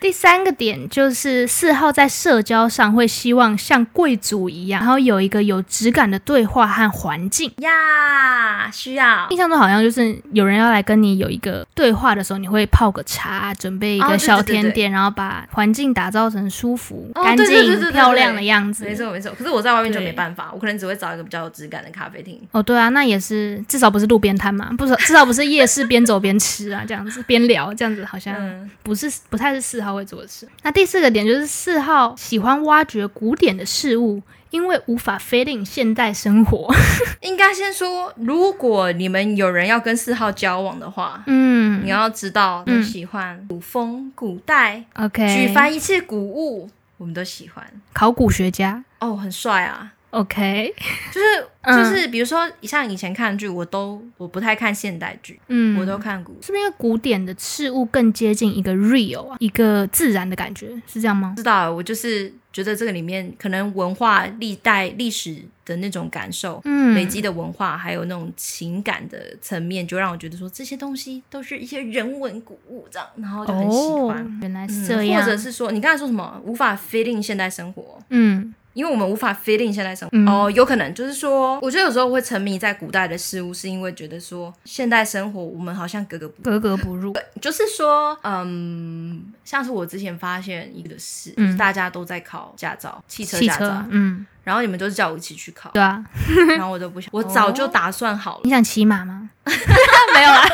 [0.00, 9.26] 第三个点就是四号在社交上会希望像贵族一样，然后有一个有质感的对话和环境呀，需要。
[9.30, 18.84] 印象中好像就是有人要来跟你有一个对话的时候，你会泡个茶，准备一个小甜点，哦、对对对对，然后把环境打造成舒服、干净、漂亮的样子。
[18.84, 19.32] 没错没错。
[19.36, 22.40] 可是我在外面就没办法，我可能只会找一个比较有质感的咖啡厅。
[22.52, 28.36] 哦，对啊，那也是至少不是路边摊嘛，不是至少不是夜市边走边吃啊，这样子边聊这样子好像
[28.82, 30.48] 不是不太是四号会做的事。
[30.62, 36.72] 那第四个点就是四号喜欢挖掘古典的事物，因为无法 fit in 现代生活。
[37.22, 47.64] 应该先说，如果你们有人要跟四号交往的话，嗯，你要知道你喜欢古风、古代，OK，举凡一切古物，我们都喜欢。
[47.92, 49.92] 考古学家，哦，很帅啊。
[50.10, 50.72] OK，
[51.12, 61.34] 就 是就是，比如说像以前看剧，我都我不太看现代剧，嗯，我都看古，是不是因为古典的事物更接近一个 real 啊，一个自然的感觉，是这样吗？
[61.36, 74.24] 知道，我就是觉得这个里面可能文化历代历史的那种感受，嗯，累积的文化还有那种情感的层面，就让我觉得说这些东西都是一些人文古物这样，然后就很喜欢。
[74.24, 78.54] 哦，原来是这样，或者是说你刚才说什么无法 fit in 现代生活，嗯。
[78.76, 87.14] 因为我们无法 fit in 现代生活、嗯、哦，有可能就是说，我觉得有时候会沉迷在古代的事物，是因为觉得说现代生活我们好像格格不格格不入。
[87.14, 96.04] 对，就是说，嗯，像是我之前发现一个事，嗯、就是大家都在考驾照，汽车驾照，嗯，然后你们都是叫我一起去考，对啊，
[96.58, 98.40] 然后我都不想，我早就打算好了。
[98.44, 99.30] 你想骑马吗？
[100.14, 100.46] 没有啦。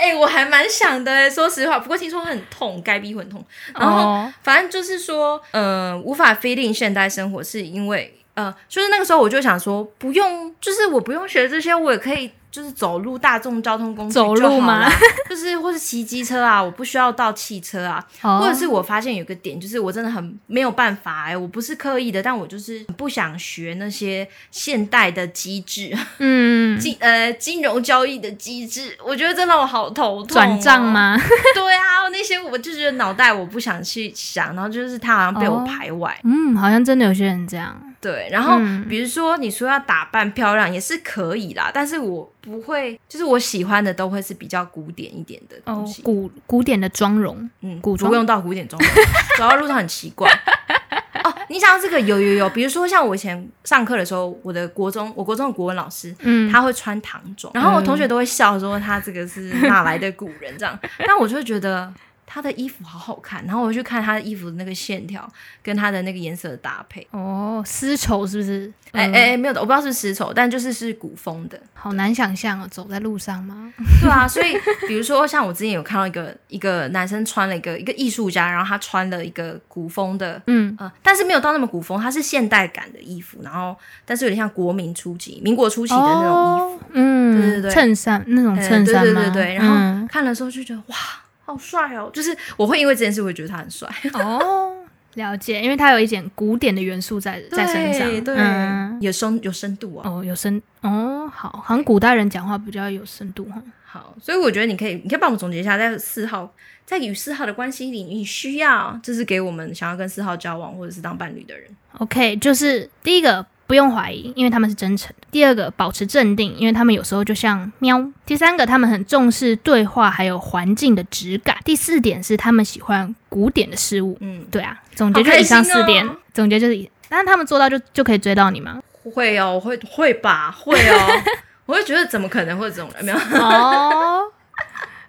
[0.00, 1.78] 哎、欸，我还蛮想的，说实话。
[1.78, 3.44] 不过听说很痛，该逼很痛。
[3.74, 12.30] 然后反正就是说，嗯、呃，无法 fit in 现代生活，是因为呃，就是那个时候我就想说，不用，就是我不用学这些，我也可以。
[12.50, 14.84] 就是走路，大众交通工具走路吗？
[15.30, 18.04] 就是或是骑机车啊，我不需要到汽车啊。
[18.22, 18.40] Oh.
[18.40, 30.26] 或者是我发现有个点，就是我真的很没有办法哎、欸，我不是刻意的，但我就是不想学那些现代的机制，嗯， 金呃金融交易的机制，我觉得真的我好头痛、喔。
[30.26, 31.16] 转账吗？
[31.54, 36.10] 对啊，那些我就觉得脑袋我不想去想，然后就是他好像被我排外。
[36.24, 36.32] Oh.
[36.34, 37.80] 嗯，好像真的有些人这样。
[38.00, 38.58] 对，然后
[38.88, 48.90] 比如说你说要打扮漂亮也是可以啦，但是我不会，就是我喜欢的都会是比较古典一点的东西，哦、古古典的妆容，嗯，古装不用到古典妆容，
[49.36, 50.30] 走到路上很奇怪。
[51.22, 61.92] 哦，你想到这个有有有，比如说像我以前上课的时候，我的国中，我国中的国文老师，嗯，他会穿唐装，然后我同学都会笑说他这个是哪来的古人这样， 但我就会觉得。
[62.32, 65.28] 他的衣服好好看，然后我去看他的衣服的那个线条
[65.64, 67.04] 跟他的那个颜色的搭配。
[67.10, 68.72] 哦，丝绸是不是？
[68.92, 71.60] 哎哎哎，没有的，我不知道是丝绸，但就是是古风的。
[71.74, 73.72] 好难想象哦，走在路上吗？
[74.00, 90.96] 对啊，所以比如说像我之前有看到一个 一个男生穿了一个一个艺术家，然后他穿了一个古风的，嗯呃，但是没有到那么古风，他是现代感的衣服，然后但是有点像国民初期、民国初期的那种衣服，嗯，对对对，衬衫那种衬衫，对对对对，然后看的时候就觉得哇。
[91.44, 92.10] 好帅哦！
[92.12, 103.62] 就是我会因为这件事会觉得他很帅 哦，了解，因为他有一点古典的元素在在身上，对，嗯、有深有深度啊，哦，有深哦，好，好像古代人讲话比较有深度哈。
[103.84, 106.54] 好，所以我觉得你可以，你可以帮我们总结一下，在四号
[106.86, 113.44] 在与四号的关系里，你需要就是给我们想要跟四号交往或者是当伴侣的人，OK，就是第一个。
[113.70, 115.28] 不用怀疑，因为他们是真诚的。
[115.30, 118.04] 第二个，保持镇定，因为他们有时候就像喵。
[118.26, 121.56] 第三个，他们很重视对话还有环境的质感。
[121.64, 124.18] 第四点是他们喜欢古典的事物。
[124.18, 126.04] 嗯，对啊，总结就以上四点。
[126.04, 128.82] 哦、总结就是以，但是他们做到就就可以追到你吗？
[129.14, 131.22] 会哦，会会吧，会哦。
[131.66, 133.04] 我会觉得怎么可能会这种人？
[133.04, 134.24] 没有哦，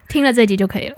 [0.07, 0.95] 听了这集就可以了。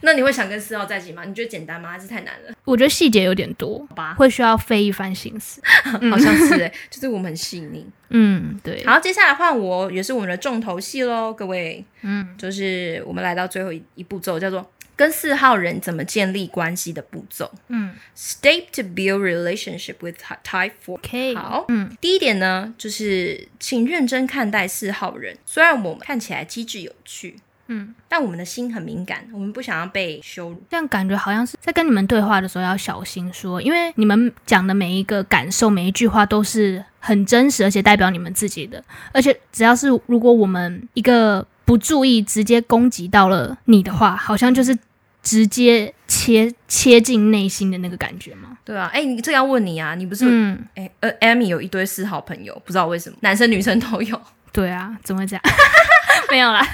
[0.00, 1.24] 那你会想跟四号在一起吗？
[1.24, 1.90] 你觉得简单吗？
[1.90, 2.54] 还是太难了？
[2.64, 5.60] 我觉得细节有点多吧，会需要费一番心思。
[6.10, 7.84] 好像是哎、欸，就是我们很细腻。
[8.10, 8.84] 嗯，对。
[8.86, 11.84] 好，接下来换我，也是我们的重头戏喽，各位。
[12.02, 17.50] 嗯，就是我们来到最后一一步骤，叫做跟四号人怎么建立关系的步骤。
[17.66, 21.00] 嗯，Step to build relationship with Type Four。
[21.00, 25.36] Okay, 好，嗯，第一点呢，就是请认真看待四号人。
[25.44, 27.36] 虽然我们看起来机智有趣。
[27.68, 30.62] 嗯，但我们的心很敏感，我们不想要被羞辱。
[30.70, 38.82] 这样感觉好像是在跟你们对话的时候要小心说，因为你们讲的每一个感受、每一句话都是很真实，而且代表你们自己的。
[39.12, 44.76] 而且只要是如果我们一个不注意，直接攻击到了你的话，好像就是
[45.22, 48.56] 直接切切进内心的那个感觉嘛。
[48.64, 54.18] 对啊，哎、欸，你这要问你啊，你不是嗯，哎、欸，呃，Amy 有一堆是好朋友，不知道为什么，男生女生都有。
[54.52, 55.42] 对啊，怎么会这样？
[56.30, 56.66] 没有啦，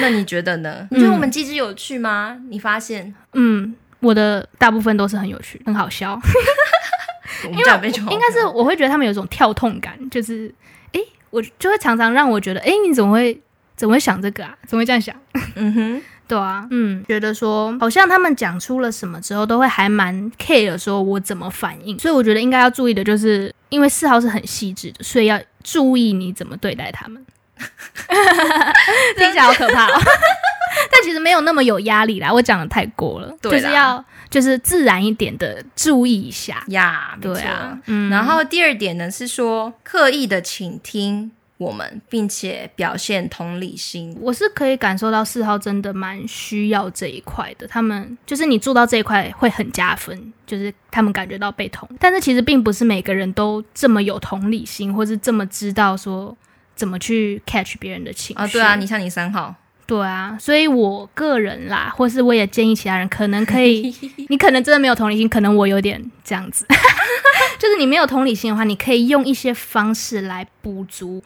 [0.00, 0.86] 那你觉得呢？
[0.90, 2.34] 你觉得我们机智有趣吗？
[2.38, 3.14] 嗯、你发现？
[3.34, 6.18] 嗯，我的大部分都是很有趣，很好笑。
[7.44, 10.52] 我们这边就应该是我会觉得他们有一种跳痛感，就是
[10.92, 13.40] 哎、欸，我就会常常让我觉得，哎、欸，你怎么会
[13.76, 14.56] 怎么会想这个啊？
[14.66, 15.14] 怎么会这样想？
[15.56, 21.98] 嗯哼， 对啊，嗯，觉得说好像他们讲出了什么之后，都会还蛮 care 说我怎么反应。
[21.98, 27.24] 所以我觉得应该要注意的就是，因为四号是很细致的，所以要注意你怎么对待他们。
[29.16, 29.94] 听起来好可怕哦，
[30.90, 32.32] 但其实没有那么有压力啦。
[32.32, 37.16] 我讲的太过了，对，就是要就是自然一点的注意一下呀。
[37.20, 38.10] 对啊，嗯。
[38.10, 44.16] 然后第二点呢是说刻意的倾听我们，并且表现同理心。
[44.20, 47.66] 我是可以感受到四号真的蛮需要这一块的。
[47.68, 51.88] 他们就是你做到这一块会很加分，就是他们感觉到被同。
[52.00, 56.36] 但是其实并不是每个人都这么有同理心，或是这么知道说。
[56.82, 58.46] 怎么去 catch 别人的情绪啊？
[58.48, 59.54] 对啊，你像你三号，
[59.86, 63.94] 对啊，所以我个人啦，或是我也建议其他人，可能可以，
[64.28, 66.66] 你可能真的没有同理心，可能我有点这样子，
[67.60, 71.22] 就是你没有同理心的话，你可以用一些方式来补足，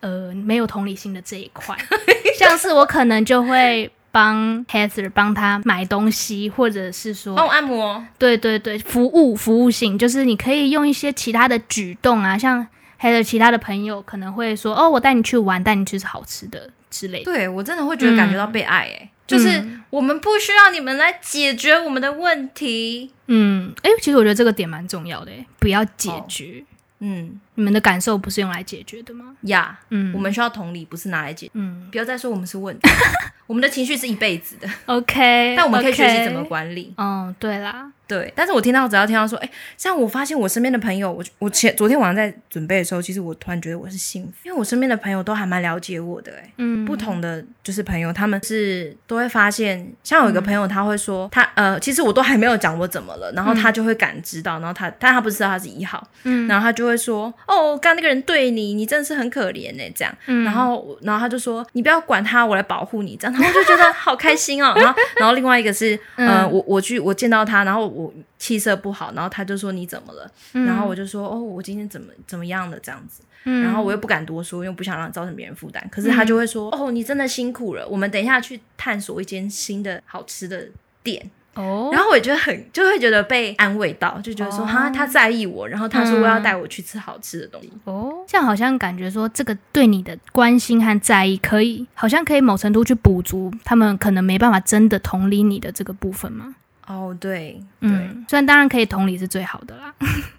[0.00, 1.74] 呃，没有同理心的这一块，
[2.38, 12.66] 像是我可能就会帮 Heather 帮他买东西，或者是说帮我按摩，对对对，服务服务性，就是你可以用一些其他的举动啊，像。
[12.98, 23.10] 还有其他的朋友可能会说：“哦，我带你去玩，带你去吃好吃的之类的。”对，我真的会觉得感觉到被爱，哎、嗯，就是我们不需要你们来解决我们的问题。
[23.28, 26.60] 嗯，哎，其实我觉得这个点蛮重要的，哎，不要解决。
[26.60, 29.36] 哦、嗯，你们的感受不是用来解决的吗？
[29.42, 31.52] 呀，嗯，我们需要同理，不是拿来解决。
[31.54, 32.88] 嗯不要再说我们是问题，
[33.48, 36.92] 我们的情绪是一辈子的，，OK， 但我们可以学习怎么管理。
[36.98, 46.52] 嗯，对啦，对，但是我听到只要听到说，哎，像我发现我身边的朋友，我我前昨天晚上在准备的时候，其实我突然觉得我是幸福，因为我身边的朋友都还蛮了解我的，哎。
[46.58, 56.46] 嗯，不同的就是朋友，他们是都会发现，像有一个朋友，他会说他呃，其实我都还没有讲我怎么了，然后他就会感知到，然后他但他不知道他是一号，嗯。
[56.46, 60.44] 然后他就会说，哦，刚刚那个人对你，你真的是很可怜呢，这样，嗯。
[60.44, 73.22] 然后然后他就说，你不要管他，我来保护你，这样，然后我就觉得 好开心哦，然后然后另外一个是，呃，嗯我我去我见到他，然后我气色不好，然后他就说你怎么了，嗯然后我就说，哦，我今天怎么怎么样了这样子。
[73.44, 75.82] 嗯然后我又不敢多说，因为不想让造成别人负担。
[75.90, 80.68] 可是他就会说：“哦，你真的辛苦了，我们等一下去探索一间新的好吃的
[81.02, 81.30] 店。
[81.58, 87.72] 哦，然后我也觉得很，就会觉得被安慰到，就觉得说：“哦哈，他在意我。”然后他说：“我要带我去吃好吃的东西。
[87.82, 96.54] 哦，这样好像感觉说这个对你的关心和在意，可以好像可以某程度去补足他们可能没办法真的同理你的这个部分吗？
[96.86, 99.92] 哦，对，对，嗯，虽然当然可以同理是最好的啦。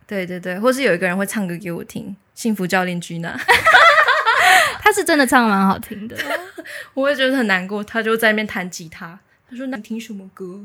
[0.07, 3.37] 对对对，或是有一个人会唱歌给我听，幸福教练君娜，
[4.81, 6.15] 他是真的唱得蛮好听的，
[6.95, 7.83] 我也觉得很难过。
[7.83, 9.19] 他就在那边弹吉他，
[9.49, 10.61] 他说：“那你听什么歌？”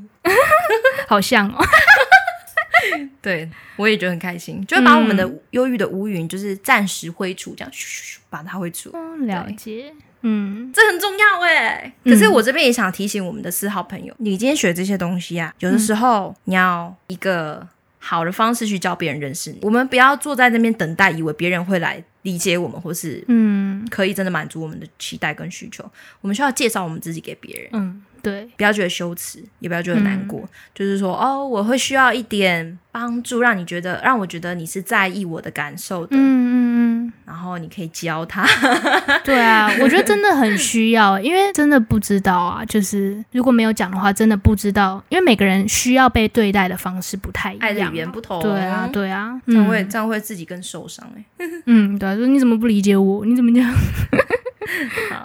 [1.08, 1.64] 好像哦。
[3.22, 8.90] 对，我也觉得很开心，就会把我们的忧郁的乌云，就是暂时挥除，这样咻咻咻把它挥除。
[8.92, 9.92] 嗯，了解。
[10.20, 11.94] 嗯，这很重要哎。
[12.04, 17.66] 可是我这边也想提醒我们的四号朋友，你今天学这些东西啊，有的时候你要一个
[17.98, 19.58] 好的方式去教别人认识你。
[19.62, 25.84] 我们不要坐在那边等待，以为别人会来理解我们，或是嗯可以真的满足我们的期待跟需求。
[26.20, 27.70] 我们需要介绍我们自己给别人。
[27.72, 30.42] 嗯，对，不要觉得羞耻，也不要觉得难过，
[30.74, 38.44] 就是说哦，我会需要一点帮助，让你觉得，让我觉得你是在意我的感受的，嗯嗯嗯，然后你可以教他。
[39.22, 51.24] 对啊，我觉得真的很需要，因为真的不知道啊，就是如果没有讲的话，真的不知道，因为每个人需要被对待的方式不太一爱的样语言不同，对啊，对啊，这样会、嗯这样会自己更受伤哎、
[51.66, 53.24] 嗯，对啊，说你怎么不理解我？
[53.26, 53.70] 你怎么这样？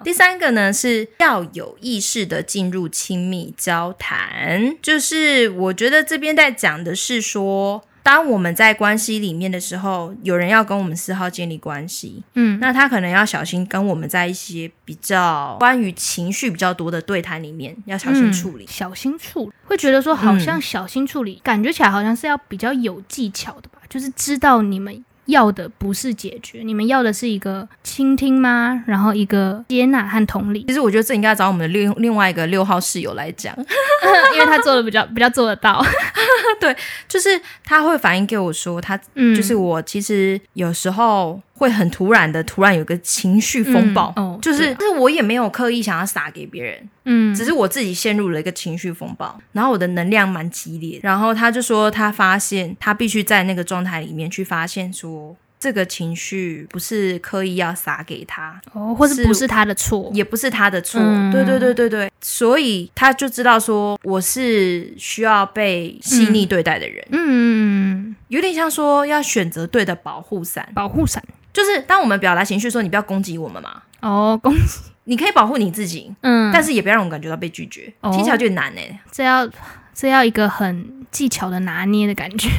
[0.03, 18.65] 第三个呢是要有意识的进入亲密交谈，就是我觉得这边在讲的是说，当我们在关系里面的时候，有人要跟我们四号建立关系，嗯，那他可能要小心跟我们在一些比较关于情绪比较多的对谈里面，要小心处理。
[18.65, 25.03] 嗯小心处理，会觉得说好像小心处理，感觉起来好像是要比较有技巧的吧，就是知道你们。
[25.29, 28.83] 要的不是解决，你们要的是一个倾听吗？
[28.85, 30.65] 然后一个接纳和同理。
[30.67, 33.55] 其实我觉得这应该找我们的另另外一个六号室友来讲，
[34.35, 35.83] 因为他做的比较比较做得到。
[36.59, 36.75] 对，
[37.07, 55.35] 就是他会反映给我说，他、嗯、就是我其实有时候会很突然的，突然有个情绪风暴，嗯哦、就是，啊、但是我也没有刻意想要撒给别人，嗯，只是我自己陷入了一个情绪风暴，然后我的能量蛮激烈，然后他就说他发现他必须在那个状态里面去发现说。
[55.61, 61.89] 这个情绪不是刻意要撒给他，哦，或是不是他的错，也不是他的错，嗯、对对对对。
[61.89, 71.21] 对，所以他就知道说我是需要被细腻对待的人，嗯，有点像说要选择对的保护伞，保护伞
[71.51, 79.49] 就是当我们表达情绪说你不要攻击我们嘛，哦，攻击，你可以保护你自己，嗯，但是也不要让我们感觉到被拒绝，哦、听起来就难呢、欸，这要
[79.93, 82.49] 这要一个很技巧的拿捏的感觉，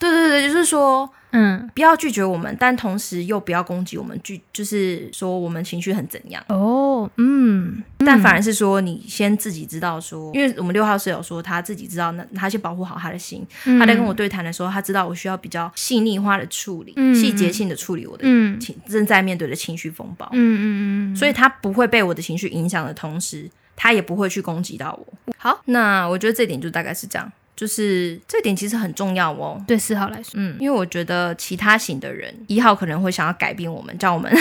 [0.00, 1.08] 对对对，就是说。
[1.32, 13.46] 嗯，不要拒绝我们，但同时又不要攻击我们，拒就是说我们情绪很怎样哦，嗯，但反而是说你先自己知道说，因为我们六号室友说他自己知道，那他先保护好他的心。
[13.64, 18.24] 嗯、他在跟我对谈的时候，他知道我需要比较细腻化的处理，嗯、细节性的处理我的
[18.58, 20.28] 情、嗯、正在面对的情绪风暴。
[20.32, 25.32] 嗯嗯嗯，所以他不会被我的情绪影响的同时，他也不会去攻击到我。
[25.38, 27.32] 好，那我觉得这点就大概是这样。
[27.60, 34.32] 就是这点其实很重要哦，对四号来说，嗯，因为我觉得其他型的人，一号可能会想要改变我们，叫我们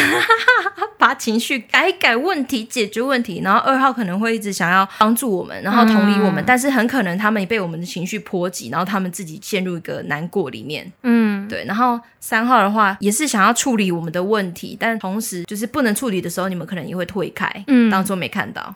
[0.97, 11.65] 把情绪改改问题、解决问题，然后二号可能会一直想要帮助我们，然后同理我们，嗯、但是很可能他们被我们的情绪波及，然后他们自己陷入一个难过里面，嗯，对。
[11.65, 18.73] 然后三号的话也是想要处理我们的问题，但同时就是不能处理的时候，你们可能也会退开，嗯，当做没看到，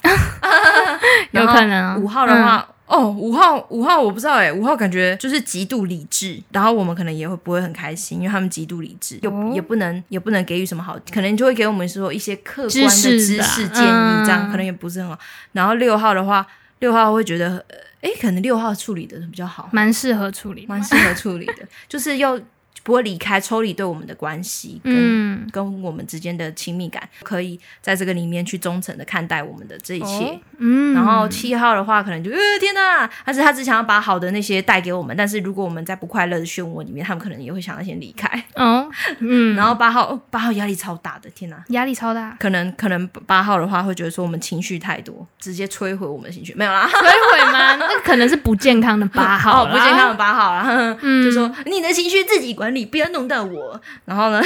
[1.32, 2.02] 有可能。
[2.02, 2.58] 五号的话。
[2.58, 15.18] 嗯哦，五号，五号，我不知道哎，五号感觉就是极度理智，然后我们可能也会不会很开心，因为他们极度理智，又、哦、也不能也不能给予什么好，可能就会给我们说一些客观的知识建议，嗯、这样可能也不是很好。
[15.54, 16.46] 然后六号的话，
[16.80, 17.66] 六号会觉得，
[18.02, 22.40] 哎，可能六号处理的比较好，蛮适合处理，蛮适合处理的，就是又
[22.84, 30.26] 不会离开抽离对我们的关系跟、嗯、跟我们之间的亲密感，可以在这个里面去忠诚的看待我们的这一切。
[30.26, 38.44] 哦、嗯，然后七号的话，可能就呃天哪，但是他只想要把好的那些带给我们，但是如果我们在不快乐的漩涡里面，他们可能也会想要先离开。
[38.56, 47.76] 哦，嗯， 然后八号八号压力超大的，天哪，压力超大，可能可能八号的话会觉得说我们情绪太多，直接摧毁我们的情绪，没有啦，摧毁吗？
[47.80, 53.80] 那可能是不健康的八号，哦，不健康的八号啦，嗯， 就说你的情绪自己管理，不要弄到我。
[54.06, 54.42] 然后呢，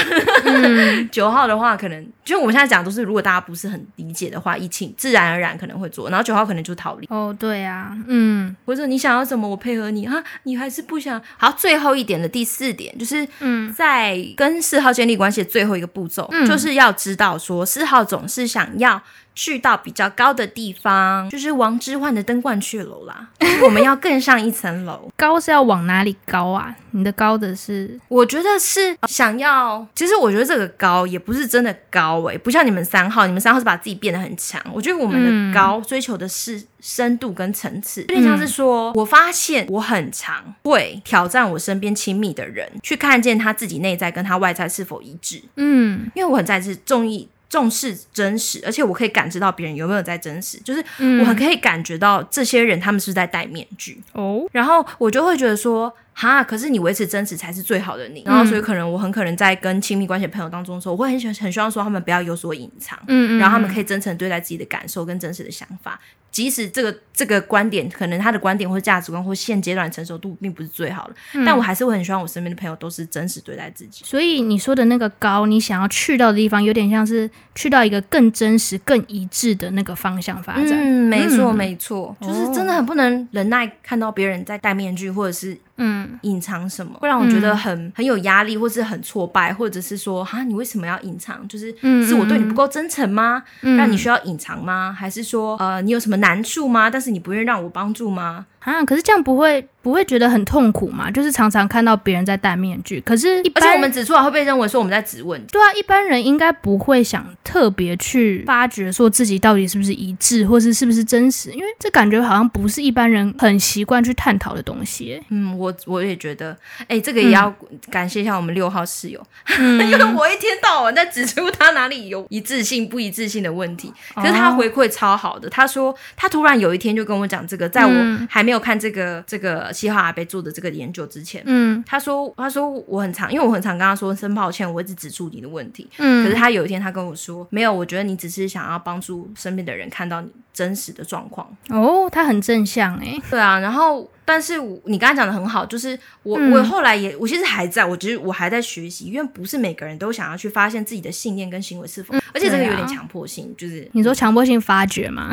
[1.12, 6.10] 九、嗯、 号的话，可能就我们现在讲都是，如果大家不是很理解的话，疫情自然而然可能会做。
[6.10, 7.08] 然后九号可能就逃离。
[7.10, 11.22] 哦，对啊，嗯，或者你想要什么，我配合你啊，你还是不想。
[11.38, 19.02] 好，最后一点的第四点就是，嗯，在跟四号建立关系的最后一个步骤，嗯、就是要知道说，四号总是想要。
[19.38, 23.30] 去到比较高的地方，就是王之涣的登鹳雀楼啦。
[23.62, 26.76] 我们要更上一层楼， 高是要往哪里高啊？
[26.90, 28.00] 你的高的是？
[28.08, 29.86] 我觉得是想要。
[29.94, 34.60] 其实我觉得这个高也不是真的高诶、欸，不像你们三号，你们三号是把自己变得很强。
[34.74, 45.44] 我觉得我们的高追求的是深度跟层次，有点像是说，我发现我很常会挑战我身边亲密的人，去看见他自己内在跟他外在是否一致。
[45.58, 46.60] 嗯，因为我很在
[47.06, 47.30] 意。
[47.50, 50.84] 重视真实，而且我可以感知到别人有没有在真实，就是
[51.20, 54.02] 我很可以感觉到这些人他们是在戴面具。
[54.14, 66.00] 哦，然后我就会觉得说，哈，可是你维持真实才是最好的你，然后所以可能我很可能在跟亲密关系的朋友当中的时候，我会很喜欢很希望说他们不要有所隐藏，嗯嗯，然后他们可以真诚对待自己的感受跟真实的想法。
[66.32, 74.04] 即使这个这个观点，可能他的观点或价值观或现阶段成熟度并不是最好的，嗯、但我还是会很希望我身边的朋友都是真实对待自己。
[74.04, 80.72] 所以你说的那个高，你想要去到的地方，有点像是去到一个更真实、更一致的那个方向发展。
[80.74, 85.56] 嗯，没错，没错，嗯、就是真的很不能忍耐看到别人在戴面具，或者是。
[85.78, 91.48] 嗯，隐藏什么会让我觉得很、嗯、很有压力，或是很挫败，或者是说，哈，你为什么要隐藏？
[91.48, 91.72] 就是，
[92.06, 93.44] 是我对你不够真诚吗？
[93.62, 94.96] 让、嗯、你需要隐藏吗？
[94.98, 96.90] 还是说，呃，你有什么难处吗？
[96.90, 98.46] 但是你不愿意让我帮助吗？
[98.68, 101.10] 啊，可是这样不会不会觉得很痛苦吗？
[101.10, 105.42] 就是常常看到别人在戴面具，可是一般，而且我们指出来会被认为说我们在质问。
[105.46, 115.22] 对啊，一般人应该不会想特别去发掘说自己到底是不是一致，或是是不是真实，因为这感觉好像不是一般人很习惯去探讨的东西。
[115.30, 117.56] 嗯，我我也觉得，哎、欸，这个也要
[117.90, 119.26] 感谢一下我们六号室友，
[119.58, 128.57] 嗯、 因为我一天到晚在指出他哪里有一致性、不一致性的问题，可是他回馈超好的，他说他突然有一天就跟我讲这个，在我还没有。
[128.60, 141.48] 看这个这个七号阿贝做的这个研究之前，嗯，他说他说我很常，因为我很常跟他说声抱歉，我一直指出你的问题，嗯，可是他有一天他跟我说，没有，我觉得你只是想要帮助身边的人看到你真实的状况。
[141.70, 155.30] 哦，他很正向哎，对啊，然后但是你刚才讲的很好，就是我、嗯、我后来也我其实还在，我觉得我还在学习，因为不是每个人都想要去发现自己的信念跟行为是否，嗯、而且这个有点强迫性，就是你说强迫性发掘吗？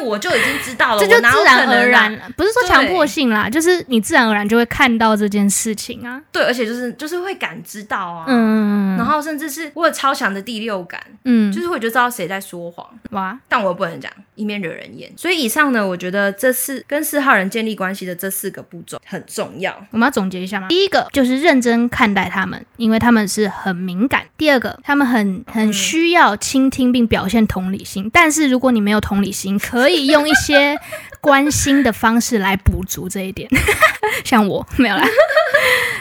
[0.00, 6.20] 但我就已经知道了，这就自然而然，不是说强迫性啦，就是你自然而然就会看到这件事情啊。
[6.32, 15.12] 对，而且就是就是会感知到啊，嗯，然后甚至是我有超强的第六感，嗯，就是会觉得知道谁在说谎，哇，但我又不能讲，以免惹人厌。
[15.16, 19.76] 所以以上呢，我觉得这四跟四号人建立关系的这四个步骤很重要。
[19.90, 20.68] 我们要总结一下吗？
[20.68, 24.22] 第一个就是认真看待他们，因为他们是很敏感。
[24.38, 30.78] 第二个，他们很很需要倾听并表现同理心，但是如果你没有同理心，可以用一些
[31.20, 33.48] 关心的方式来补足这一点，
[34.24, 35.06] 像我没有啦。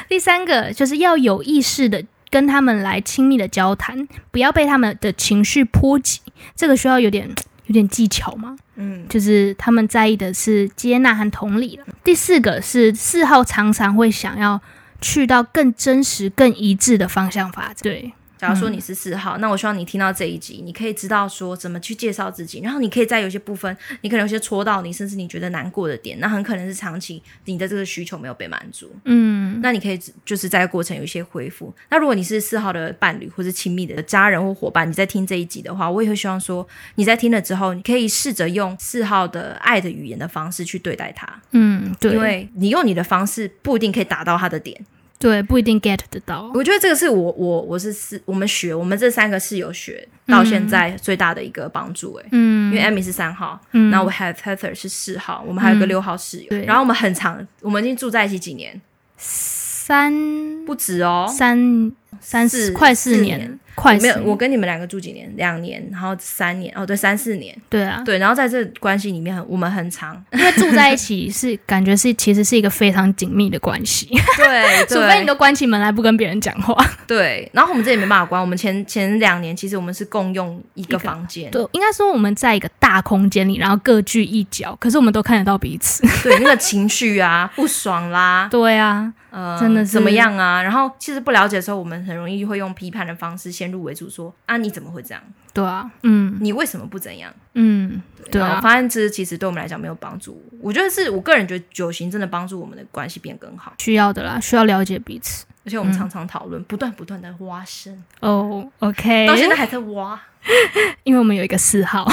[0.07, 6.19] 第三个就是要有意识的跟他们来亲密的交谈，不要被他们的情绪波及。
[6.55, 7.29] 这个需要有点
[7.65, 8.57] 有点技巧吗？
[8.75, 11.79] 嗯，就是他们在意的是接纳和同理。
[12.03, 14.59] 第四个是四号常常会想要
[15.01, 17.75] 去到更真实、更一致的方向发展。
[17.83, 18.13] 对。
[18.39, 28.89] 假如说你是四号，嗯、那我希望你听到这一集，你可以知道说怎么去介绍自己，然后你可以在有些部分，你可能有些戳到你，甚至你觉得难过的点，那很可能是长期你的这个需求没有被满足。
[29.03, 31.73] 嗯，那你可以就是在过程有一些恢复。
[31.89, 36.65] 那如果你是四号的伴侣或是亲密的家人或伙伴，你在听这一集的话，我也会希望说
[36.95, 41.27] 你在听了之后，你可以试着用四号的爱的语言的方式去对待他。
[41.51, 44.79] 嗯，对，因为你用你的方式不一定可以达到他的点。
[45.19, 46.49] 对，不一定 get 得到。
[46.55, 58.79] 我觉得这个是我我我是四，我们学我们这三个室友学到现在最大的一个帮助哎，嗯，因为 Amy 是三号，嗯，然后我还有 Heather 是四号，我们还有个六号室友，对，然后我们很长，我们已经住在一起几年，
[59.17, 63.59] 三不止哦，三三四快四年。
[63.75, 65.31] 快没有，我跟你们两个住几年？
[65.37, 67.55] 两年，然后三年，哦，对，三四年。
[67.69, 74.09] 对啊，对，然后在这关系里面很，我们很长，因为住在一起 是感觉是其实是一个非常紧密的关系。
[74.35, 76.75] 对， 除非你都关起门来不跟别人讲话。
[77.07, 78.41] 对，然后我们这也没办法关。
[78.41, 81.49] 我们前前两年其实我们是共用一个房间。
[81.49, 86.05] 对，应该说我们在一个大空间里，然后各据一角，可是我们都看得到彼此。
[86.21, 88.49] 对，那个情绪啊，不爽啦。
[88.51, 89.13] 对啊。
[89.31, 90.63] 呃，真的是怎么样啊？
[90.63, 95.23] 然后其实不了解的时候，我们很容易会用批判的方式先入为主，说啊，你怎么会这样？
[95.53, 97.33] 对啊，嗯，你为什么不怎样？
[97.53, 98.55] 嗯，对啊。
[98.57, 100.41] 我发现这其实对我们来讲没有帮助。
[100.61, 108.03] 我觉得是我个人觉得九型真的帮助我们的关系变更好，需要的啦，需要了解彼此，而且我们常常讨论，嗯、不断不断的挖深。
[108.19, 110.21] 哦，OK，到现在还在挖，
[111.03, 112.05] 因为我们有一个四号。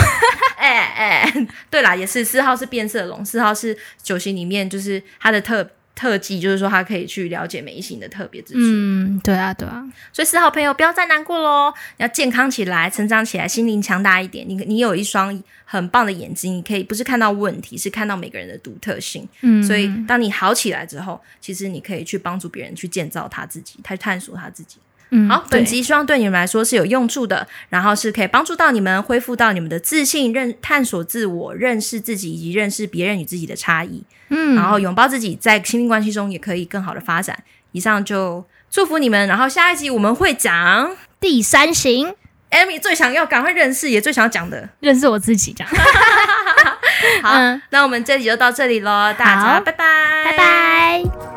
[0.57, 5.68] 哎 哎、欸欸，对啦，也是四号是变色龙，四号是九型里面就是它的特。
[5.97, 8.61] 特技就是说，他可以去了解每一型的特别之处。
[8.61, 9.83] 嗯，对啊，对啊。
[10.13, 14.47] 所以四号朋友不要再难过喽，要健康起来，成长起来，心灵强大一点。
[14.47, 19.27] 你你有一双很棒的眼睛，你可以不是看到问题，是看到每个人的独特性。
[19.41, 24.77] 嗯，所以当你好起来之后，其实你可以去帮助别人去建造他自己，他去探索他自己。
[25.11, 34.03] 嗯，好，本集希望对你们来说是有用处的，然后是可以帮助到你们恢复到你们的自信，认探索自我，认识自己以及认识别人与自己的差异。
[34.29, 37.39] 嗯，然后拥抱自己，在亲密关系中也可以更好的发展。
[37.71, 40.91] 以上就祝福你们，然后下一集我们会讲
[41.21, 42.13] 第三型
[42.51, 45.73] ，Amy 最想要赶快认识，也最想要讲的，认识我自己，这样。
[47.23, 51.36] 好，嗯、那我们这集就到这里喽，大家拜拜，拜拜。